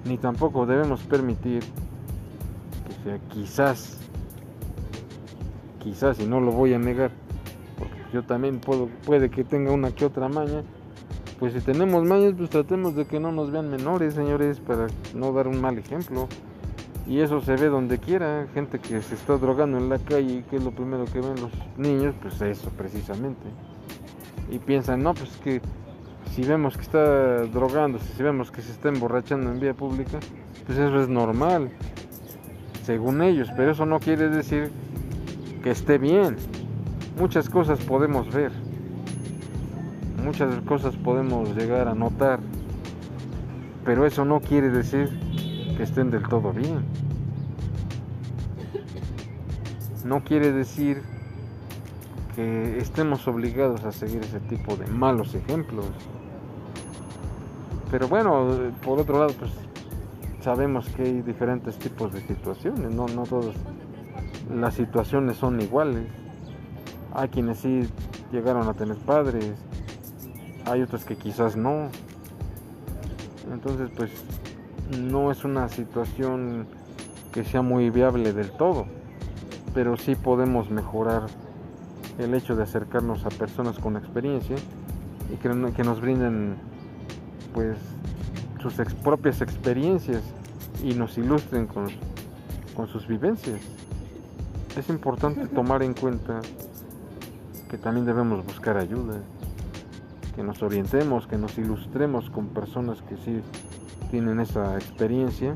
Ni 0.05 0.17
tampoco 0.17 0.65
debemos 0.65 1.01
permitir 1.01 1.61
que 1.61 3.03
sea 3.03 3.19
quizás, 3.29 3.97
quizás, 5.81 6.19
y 6.19 6.25
no 6.25 6.39
lo 6.39 6.51
voy 6.51 6.73
a 6.73 6.79
negar, 6.79 7.11
porque 7.77 7.95
yo 8.11 8.23
también 8.23 8.59
puedo, 8.59 8.89
puede 9.05 9.29
que 9.29 9.43
tenga 9.43 9.71
una 9.71 9.91
que 9.91 10.05
otra 10.05 10.27
maña, 10.27 10.63
pues 11.39 11.53
si 11.53 11.61
tenemos 11.61 12.03
mañas, 12.05 12.33
pues 12.37 12.49
tratemos 12.49 12.95
de 12.95 13.05
que 13.05 13.19
no 13.19 13.31
nos 13.31 13.51
vean 13.51 13.69
menores, 13.69 14.13
señores, 14.13 14.59
para 14.59 14.87
no 15.13 15.31
dar 15.33 15.47
un 15.47 15.59
mal 15.59 15.77
ejemplo. 15.77 16.27
Y 17.05 17.19
eso 17.19 17.41
se 17.41 17.57
ve 17.57 17.67
donde 17.67 17.97
quiera, 17.97 18.47
gente 18.53 18.79
que 18.79 19.01
se 19.01 19.15
está 19.15 19.37
drogando 19.37 19.77
en 19.77 19.89
la 19.89 19.99
calle, 19.99 20.45
que 20.49 20.55
es 20.55 20.63
lo 20.63 20.71
primero 20.71 21.03
que 21.03 21.19
ven 21.19 21.35
los 21.41 21.51
niños, 21.77 22.15
pues 22.21 22.41
eso 22.41 22.69
precisamente. 22.77 23.43
Y 24.49 24.59
piensan, 24.59 25.03
no, 25.03 25.13
pues 25.13 25.35
que 25.43 25.61
si 26.35 26.43
vemos 26.43 26.75
que 26.75 26.81
está 26.81 27.45
drogando, 27.45 27.99
si 27.99 28.23
vemos 28.23 28.51
que 28.51 28.61
se 28.61 28.71
está 28.71 28.89
emborrachando 28.89 29.51
en 29.51 29.59
vía 29.59 29.73
pública, 29.73 30.19
pues 30.65 30.77
eso 30.77 31.01
es 31.01 31.09
normal, 31.09 31.71
según 32.83 33.21
ellos, 33.21 33.49
pero 33.55 33.71
eso 33.71 33.85
no 33.85 33.99
quiere 33.99 34.29
decir 34.29 34.71
que 35.63 35.71
esté 35.71 35.97
bien. 35.97 36.37
Muchas 37.19 37.49
cosas 37.49 37.79
podemos 37.79 38.33
ver 38.33 38.51
muchas 40.23 40.61
cosas 40.61 40.95
podemos 40.95 41.55
llegar 41.55 41.87
a 41.87 41.93
notar, 41.93 42.39
pero 43.83 44.05
eso 44.05 44.23
no 44.23 44.39
quiere 44.39 44.69
decir 44.69 45.09
que 45.75 45.83
estén 45.83 46.09
del 46.11 46.23
todo 46.23 46.53
bien. 46.53 46.85
No 50.05 50.23
quiere 50.23 50.51
decir 50.51 51.01
que 52.35 52.77
estemos 52.79 53.27
obligados 53.27 53.83
a 53.83 53.91
seguir 53.91 54.21
ese 54.21 54.39
tipo 54.39 54.75
de 54.75 54.87
malos 54.87 55.35
ejemplos. 55.35 55.85
Pero 57.91 58.07
bueno, 58.07 58.47
por 58.83 58.99
otro 58.99 59.19
lado, 59.19 59.33
pues 59.37 59.51
sabemos 60.41 60.89
que 60.89 61.03
hay 61.03 61.21
diferentes 61.21 61.77
tipos 61.77 62.11
de 62.11 62.21
situaciones, 62.21 62.93
no, 62.93 63.07
no 63.07 63.23
todas 63.23 63.55
las 64.53 64.73
situaciones 64.73 65.37
son 65.37 65.61
iguales. 65.61 66.07
Hay 67.13 67.29
quienes 67.29 67.59
sí 67.59 67.87
llegaron 68.31 68.67
a 68.67 68.73
tener 68.73 68.97
padres, 68.97 69.53
hay 70.65 70.81
otras 70.81 71.05
que 71.05 71.15
quizás 71.15 71.55
no. 71.55 71.89
Entonces, 73.51 73.89
pues 73.95 74.11
no 74.99 75.31
es 75.31 75.43
una 75.43 75.69
situación 75.69 76.65
que 77.31 77.43
sea 77.43 77.61
muy 77.61 77.89
viable 77.89 78.33
del 78.33 78.51
todo, 78.51 78.85
pero 79.73 79.97
sí 79.97 80.15
podemos 80.15 80.69
mejorar 80.69 81.27
el 82.19 82.33
hecho 82.33 82.55
de 82.55 82.63
acercarnos 82.63 83.25
a 83.25 83.29
personas 83.29 83.79
con 83.79 83.97
experiencia 83.97 84.55
y 85.31 85.37
que, 85.37 85.49
que 85.75 85.83
nos 85.83 86.01
brinden 86.01 86.55
pues 87.53 87.77
sus 88.61 88.73
propias 88.95 89.41
experiencias 89.41 90.21
y 90.83 90.93
nos 90.93 91.17
ilustren 91.17 91.67
con, 91.67 91.87
con 92.75 92.87
sus 92.87 93.07
vivencias. 93.07 93.59
Es 94.77 94.89
importante 94.89 95.47
tomar 95.47 95.83
en 95.83 95.93
cuenta 95.93 96.41
que 97.69 97.77
también 97.77 98.05
debemos 98.05 98.45
buscar 98.45 98.77
ayuda 98.77 99.19
que 100.35 100.43
nos 100.43 100.61
orientemos, 100.63 101.27
que 101.27 101.37
nos 101.37 101.57
ilustremos 101.57 102.29
con 102.29 102.47
personas 102.47 103.01
que 103.03 103.17
sí 103.17 103.41
tienen 104.09 104.39
esa 104.39 104.75
experiencia 104.75 105.55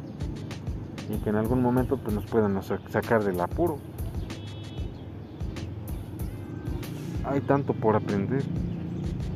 y 1.10 1.17
que 1.17 1.30
en 1.30 1.36
algún 1.36 1.62
momento 1.62 1.98
pues, 1.98 2.15
nos 2.15 2.26
puedan 2.26 2.62
sacar 2.63 3.24
del 3.24 3.39
apuro. 3.39 3.78
Hay 7.28 7.42
tanto 7.42 7.74
por 7.74 7.96
aprender, 7.96 8.42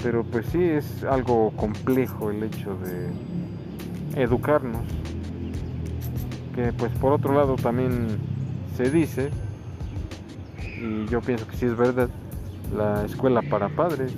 pero 0.02 0.24
pues 0.24 0.46
sí 0.48 0.64
es 0.64 1.04
algo 1.04 1.52
complejo 1.52 2.32
el 2.32 2.44
hecho 2.44 2.78
de 2.78 4.22
educarnos, 4.22 4.82
que 6.56 6.74
pues 6.74 6.92
por 6.94 7.14
otro 7.14 7.34
lado 7.34 7.56
también 7.56 8.18
se 8.76 8.90
dice, 8.90 9.30
y 10.80 11.06
yo 11.08 11.22
pienso 11.22 11.48
que 11.48 11.56
sí 11.56 11.66
es 11.66 11.78
verdad, 11.78 12.10
la 12.76 13.06
escuela 13.06 13.42
para 13.42 13.70
padres 13.70 14.16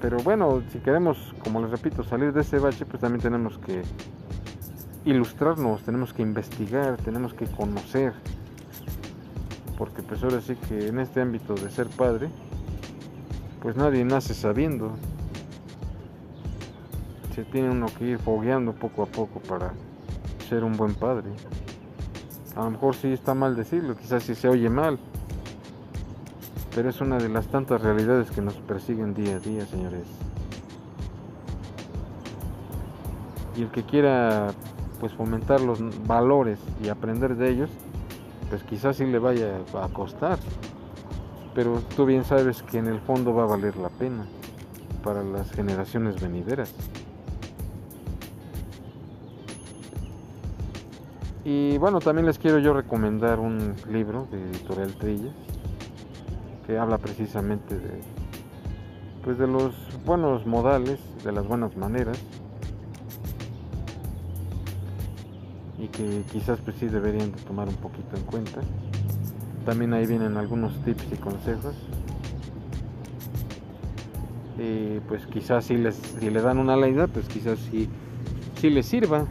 Pero 0.00 0.16
bueno, 0.18 0.62
si 0.72 0.78
queremos, 0.78 1.34
como 1.44 1.60
les 1.60 1.70
repito, 1.70 2.02
salir 2.02 2.32
de 2.32 2.40
ese 2.40 2.58
bache, 2.58 2.86
pues 2.86 3.00
también 3.02 3.20
tenemos 3.20 3.58
que 3.58 3.82
ilustrarnos, 5.04 5.82
tenemos 5.82 6.14
que 6.14 6.22
investigar, 6.22 6.96
tenemos 6.96 7.34
que 7.34 7.44
conocer. 7.44 8.14
Porque 9.80 10.02
pues 10.02 10.22
ahora 10.22 10.42
sí 10.42 10.56
que 10.56 10.88
en 10.88 11.00
este 11.00 11.22
ámbito 11.22 11.54
de 11.54 11.70
ser 11.70 11.86
padre, 11.86 12.28
pues 13.62 13.76
nadie 13.76 14.04
nace 14.04 14.34
sabiendo. 14.34 14.90
Se 17.34 17.44
tiene 17.44 17.70
uno 17.70 17.86
que 17.98 18.04
ir 18.04 18.18
fogueando 18.18 18.74
poco 18.74 19.04
a 19.04 19.06
poco 19.06 19.40
para 19.40 19.72
ser 20.50 20.64
un 20.64 20.76
buen 20.76 20.94
padre. 20.94 21.30
A 22.56 22.64
lo 22.64 22.72
mejor 22.72 22.94
sí 22.94 23.10
está 23.10 23.32
mal 23.32 23.56
decirlo, 23.56 23.96
quizás 23.96 24.22
sí 24.22 24.34
se 24.34 24.50
oye 24.50 24.68
mal, 24.68 24.98
pero 26.74 26.90
es 26.90 27.00
una 27.00 27.16
de 27.16 27.30
las 27.30 27.46
tantas 27.46 27.80
realidades 27.80 28.30
que 28.30 28.42
nos 28.42 28.56
persiguen 28.56 29.14
día 29.14 29.36
a 29.36 29.38
día, 29.38 29.64
señores. 29.64 30.04
Y 33.56 33.62
el 33.62 33.70
que 33.70 33.82
quiera 33.84 34.48
pues 35.00 35.14
fomentar 35.14 35.62
los 35.62 35.80
valores 36.06 36.58
y 36.84 36.90
aprender 36.90 37.34
de 37.36 37.48
ellos, 37.48 37.70
pues 38.50 38.64
quizás 38.64 38.96
sí 38.96 39.06
le 39.06 39.18
vaya 39.18 39.62
a 39.80 39.88
costar. 39.88 40.38
Pero 41.54 41.80
tú 41.96 42.04
bien 42.04 42.24
sabes 42.24 42.62
que 42.62 42.78
en 42.78 42.88
el 42.88 43.00
fondo 43.00 43.32
va 43.32 43.44
a 43.44 43.46
valer 43.46 43.76
la 43.76 43.88
pena 43.88 44.26
para 45.02 45.24
las 45.24 45.50
generaciones 45.52 46.20
venideras. 46.20 46.74
Y 51.44 51.78
bueno, 51.78 52.00
también 52.00 52.26
les 52.26 52.38
quiero 52.38 52.58
yo 52.58 52.74
recomendar 52.74 53.40
un 53.40 53.74
libro 53.90 54.28
de 54.30 54.42
Editorial 54.50 54.94
Trillas 54.94 55.34
que 56.66 56.76
habla 56.78 56.98
precisamente 56.98 57.78
de 57.78 58.00
pues 59.24 59.38
de 59.38 59.46
los 59.46 59.74
buenos 60.04 60.46
modales, 60.46 60.98
de 61.24 61.32
las 61.32 61.46
buenas 61.46 61.76
maneras 61.76 62.18
y 65.80 65.88
que 65.88 66.22
quizás 66.30 66.58
pues 66.60 66.78
deberían 66.80 67.32
de 67.32 67.38
tomar 67.42 67.68
un 67.68 67.76
poquito 67.76 68.16
en 68.16 68.22
cuenta. 68.24 68.60
También 69.64 69.94
ahí 69.94 70.06
vienen 70.06 70.36
algunos 70.36 70.74
tips 70.84 71.06
y 71.12 71.16
consejos. 71.16 71.74
Y 74.58 75.00
pues 75.08 75.26
quizás 75.26 75.64
si 75.64 75.76
les 75.76 75.96
si 75.96 76.28
le 76.28 76.42
dan 76.42 76.58
una 76.58 76.76
leída, 76.76 77.06
pues 77.06 77.26
quizás 77.28 77.58
sí, 77.58 77.88
sí 78.60 78.68
les 78.68 78.86
sirva. 78.86 79.26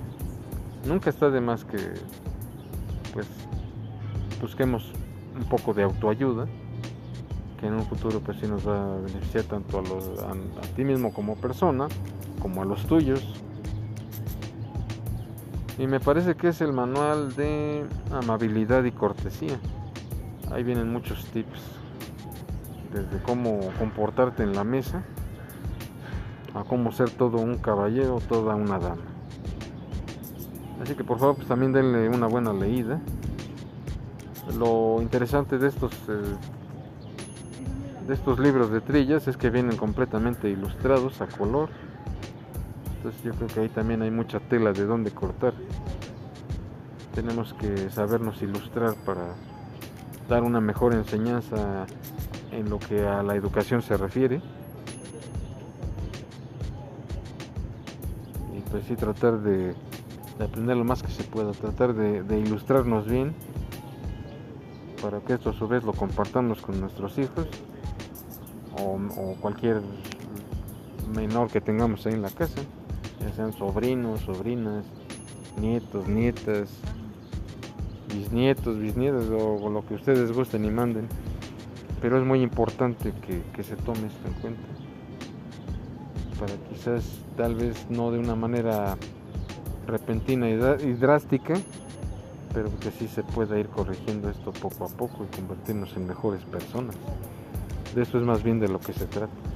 Nunca 0.87 1.09
está 1.11 1.29
de 1.29 1.39
más 1.39 1.65
que 1.65 1.77
pues 3.13 3.27
busquemos 4.41 4.91
un 5.37 5.45
poco 5.45 5.73
de 5.73 5.83
autoayuda 5.83 6.47
que 7.59 7.67
en 7.67 7.73
un 7.73 7.85
futuro 7.85 8.21
pues 8.21 8.37
sí 8.39 8.47
nos 8.47 8.67
va 8.67 8.93
a 8.93 8.97
beneficiar 8.97 9.43
tanto 9.43 9.79
a, 9.79 10.75
ti 10.75 10.83
mismo 10.83 11.11
como 11.11 11.35
persona 11.35 11.87
como 12.41 12.61
a 12.61 12.65
los 12.65 12.85
tuyos 12.85 13.33
y 15.79 15.87
me 15.87 16.01
parece 16.01 16.35
que 16.35 16.49
es 16.49 16.59
el 16.59 16.73
manual 16.73 17.35
de 17.35 17.85
amabilidad 18.11 18.83
y 18.83 18.91
cortesía. 18.91 19.57
Ahí 20.51 20.61
vienen 20.61 20.91
muchos 20.91 21.25
tips 21.27 21.61
desde 22.93 23.23
cómo 23.23 23.59
comportarte 23.79 24.43
en 24.43 24.53
la 24.53 24.65
mesa 24.65 25.03
a 26.53 26.63
cómo 26.65 26.91
ser 26.91 27.09
todo 27.11 27.37
un 27.37 27.59
caballero 27.59 28.19
toda 28.27 28.55
una 28.55 28.77
dama. 28.77 29.01
Así 30.83 30.95
que 30.95 31.03
por 31.05 31.17
favor 31.17 31.35
pues 31.35 31.47
también 31.47 31.71
denle 31.71 32.09
una 32.09 32.27
buena 32.27 32.51
leída. 32.51 32.99
Lo 34.57 35.01
interesante 35.01 35.57
de 35.57 35.67
estos 35.69 35.93
eh, 36.09 36.35
de 38.05 38.13
estos 38.13 38.39
libros 38.39 38.69
de 38.71 38.81
trillas 38.81 39.29
es 39.29 39.37
que 39.37 39.49
vienen 39.49 39.77
completamente 39.77 40.49
ilustrados 40.49 41.21
a 41.21 41.27
color. 41.27 41.69
Entonces 42.99 43.23
yo 43.23 43.31
creo 43.31 43.47
que 43.47 43.59
ahí 43.61 43.69
también 43.69 44.01
hay 44.01 44.11
mucha 44.11 44.41
tela 44.41 44.73
de 44.73 44.85
dónde 44.85 45.11
cortar. 45.11 45.53
Tenemos 47.15 47.53
que 47.53 47.89
sabernos 47.89 48.41
ilustrar 48.41 48.93
para 49.05 49.35
dar 50.27 50.43
una 50.43 50.59
mejor 50.59 50.93
enseñanza 50.93 51.87
en 52.51 52.69
lo 52.69 52.77
que 52.77 53.07
a 53.07 53.23
la 53.23 53.35
educación 53.35 53.81
se 53.81 53.95
refiere. 53.95 54.41
Y 58.53 58.59
pues 58.69 58.83
sí 58.85 58.97
tratar 58.97 59.39
de, 59.39 59.73
aprender 60.43 60.75
lo 60.75 60.83
más 60.83 61.01
que 61.01 61.11
se 61.11 61.23
pueda, 61.23 61.53
tratar 61.53 61.93
de, 61.93 62.37
ilustrarnos 62.37 63.07
bien 63.07 63.33
para 65.01 65.21
que 65.21 65.35
esto 65.35 65.51
a 65.51 65.53
su 65.53 65.69
vez 65.69 65.85
lo 65.85 65.93
compartamos 65.93 66.61
con 66.61 66.81
nuestros 66.81 67.17
hijos 67.17 67.47
o, 68.77 69.35
cualquier 69.39 69.81
menor 71.15 71.49
que 71.49 71.61
tengamos 71.61 72.05
ahí 72.05 72.13
en 72.13 72.21
la 72.21 72.29
casa, 72.29 72.61
ya 73.19 73.31
sean 73.33 73.53
sobrinos, 73.53 74.21
sobrinas, 74.21 74.85
nietos, 75.59 76.07
nietas, 76.07 76.69
bisnietos, 78.13 78.79
bisnietas 78.79 79.25
o, 79.29 79.69
lo 79.69 79.85
que 79.85 79.95
ustedes 79.95 80.31
gusten 80.31 80.65
y 80.65 80.71
manden. 80.71 81.07
Pero 82.01 82.17
es 82.17 82.25
muy 82.25 82.41
importante 82.41 83.13
que, 83.53 83.63
se 83.63 83.75
tome 83.75 84.07
esto 84.07 84.27
en 84.27 84.33
cuenta. 84.35 84.67
Para 86.39 86.53
quizás, 86.69 87.03
tal 87.35 87.55
vez 87.55 87.85
no 87.89 88.11
de 88.11 88.19
una 88.19 88.35
manera 88.35 88.97
repentina 89.85 90.49
y, 90.49 90.55
drástica, 90.93 91.55
pero 92.53 92.69
que 92.79 92.91
sí 92.91 93.07
se 93.07 93.23
pueda 93.23 93.59
ir 93.59 93.67
corrigiendo 93.67 94.29
esto 94.29 94.53
poco 94.53 94.85
a 94.85 94.87
poco 94.87 95.25
y 95.25 95.35
convertirnos 95.35 95.95
en 95.97 96.07
mejores 96.07 96.43
personas. 96.45 96.95
De 97.93 98.03
eso 98.03 98.17
es 98.17 98.23
más 98.23 98.43
bien 98.43 98.59
de 98.59 98.69
lo 98.69 98.79
que 98.79 98.93
se 98.93 99.05
trata. 99.05 99.48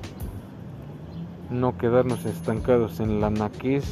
No 1.53 1.77
quedarnos 1.77 2.25
estancados 2.25 2.99
en 2.99 3.21
la 3.21 3.29
naquez 3.29 3.85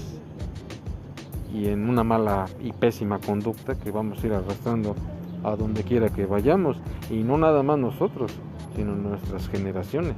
y 1.54 1.68
en 1.68 1.88
una 1.88 2.04
mala 2.04 2.48
y 2.60 2.72
pésima 2.72 3.20
conducta 3.20 3.76
que 3.76 3.92
vamos 3.92 4.24
a 4.24 4.28
ir 4.28 4.34
arrastrando 4.34 4.96
a 5.44 5.56
donde 5.56 5.84
quiera 5.84 6.10
que 6.10 6.26
vayamos. 6.26 6.78
Y 7.12 7.24
no 7.24 7.38
nada 7.38 7.62
más 7.62 7.78
nosotros, 7.78 8.34
sino 8.76 8.96
nuestras 8.96 9.48
generaciones. 9.48 10.16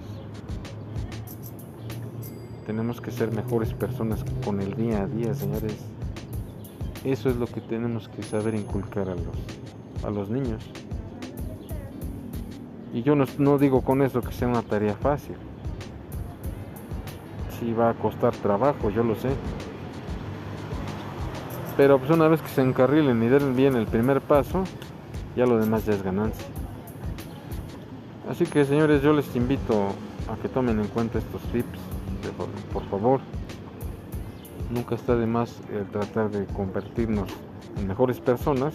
Tenemos 2.66 3.02
que 3.02 3.12
ser 3.12 3.34
mejores 3.34 3.74
personas 3.74 4.24
con 4.46 4.62
el 4.62 4.74
día 4.76 5.02
a 5.02 5.08
día, 5.08 5.34
señores. 5.34 5.76
Eso 7.04 7.30
es 7.30 7.36
lo 7.36 7.48
que 7.48 7.60
tenemos 7.60 8.08
que 8.08 8.24
saber 8.24 8.56
inculcar 8.56 9.10
a 9.10 9.16
los, 9.16 10.06
a 10.06 10.10
los 10.10 10.30
niños. 10.30 10.64
Y 12.94 13.02
yo 13.02 13.16
no, 13.16 13.58
digo 13.58 13.82
con 13.82 14.02
eso 14.02 14.22
que 14.22 14.32
sea 14.32 14.48
una 14.48 14.62
tarea 14.62 14.94
fácil. 14.94 15.36
Si 17.64 17.72
va 17.72 17.92
a 17.92 17.94
costar 17.94 18.36
trabajo, 18.36 18.90
yo 18.90 19.06
lo 19.06 19.16
sé. 19.16 19.30
Pero 21.78 21.98
pues 21.98 22.12
una 22.12 22.28
vez 22.28 22.42
que 22.42 22.50
se 22.50 22.62
encarrilen 22.62 23.24
y 23.24 23.30
den 23.30 23.56
bien 23.56 23.78
el 23.78 23.86
primer 23.86 24.20
paso, 24.20 24.66
ya 25.38 25.46
lo 25.46 25.58
demás 25.58 25.86
ya 25.86 25.94
es 25.94 26.04
ganancia. 26.04 26.46
Así 28.30 28.46
que 28.46 28.66
señores, 28.66 29.02
yo 29.02 29.14
les 29.14 29.34
invito 29.38 29.88
a 30.30 30.36
que 30.42 30.50
tomen 30.50 30.78
en 30.82 30.88
cuenta 30.88 31.20
estos 31.20 31.42
tips, 31.54 31.80
por 32.74 32.84
favor. 32.90 33.22
Nunca 34.70 34.96
está 34.96 35.16
de 35.16 35.26
más 35.26 35.62
el 35.74 35.86
tratar 35.86 36.32
de 36.32 36.46
convertirnos 36.48 37.30
en 37.78 37.88
mejores 37.88 38.20
personas 38.20 38.74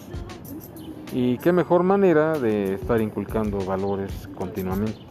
y 1.13 1.37
qué 1.37 1.51
mejor 1.51 1.83
manera 1.83 2.39
de 2.39 2.73
estar 2.73 2.99
inculcando 3.01 3.59
valores 3.59 4.27
continuamente. 4.35 5.08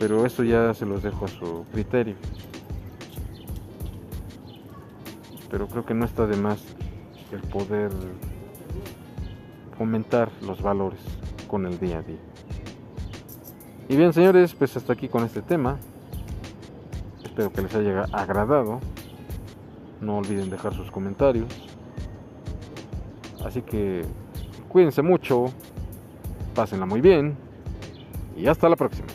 Pero 0.00 0.26
eso 0.26 0.42
ya 0.42 0.74
se 0.74 0.84
los 0.84 1.04
dejo 1.04 1.26
a 1.26 1.28
su 1.28 1.64
criterio. 1.72 2.16
Pero 5.48 5.68
creo 5.68 5.86
que 5.86 5.94
no 5.94 6.04
está 6.04 6.26
de 6.26 6.36
más 6.36 6.60
el 7.30 7.40
poder 7.42 7.92
fomentar 9.78 10.28
los 10.42 10.60
valores 10.60 11.00
con 11.46 11.66
el 11.66 11.78
día 11.78 11.98
a 11.98 12.02
día. 12.02 12.18
Y 13.88 13.96
bien 13.96 14.12
señores, 14.12 14.54
pues 14.54 14.76
hasta 14.76 14.92
aquí 14.92 15.06
con 15.06 15.22
este 15.22 15.42
tema. 15.42 15.78
Espero 17.22 17.52
que 17.52 17.62
les 17.62 17.74
haya 17.76 18.06
agradado. 18.12 18.80
No 20.00 20.16
olviden 20.16 20.50
dejar 20.50 20.74
sus 20.74 20.90
comentarios 20.90 21.70
Así 23.44 23.62
que 23.62 24.02
cuídense 24.68 25.02
mucho, 25.02 25.46
pásenla 26.54 26.86
muy 26.86 27.00
bien 27.00 27.36
y 28.36 28.46
hasta 28.46 28.68
la 28.68 28.76
próxima. 28.76 29.08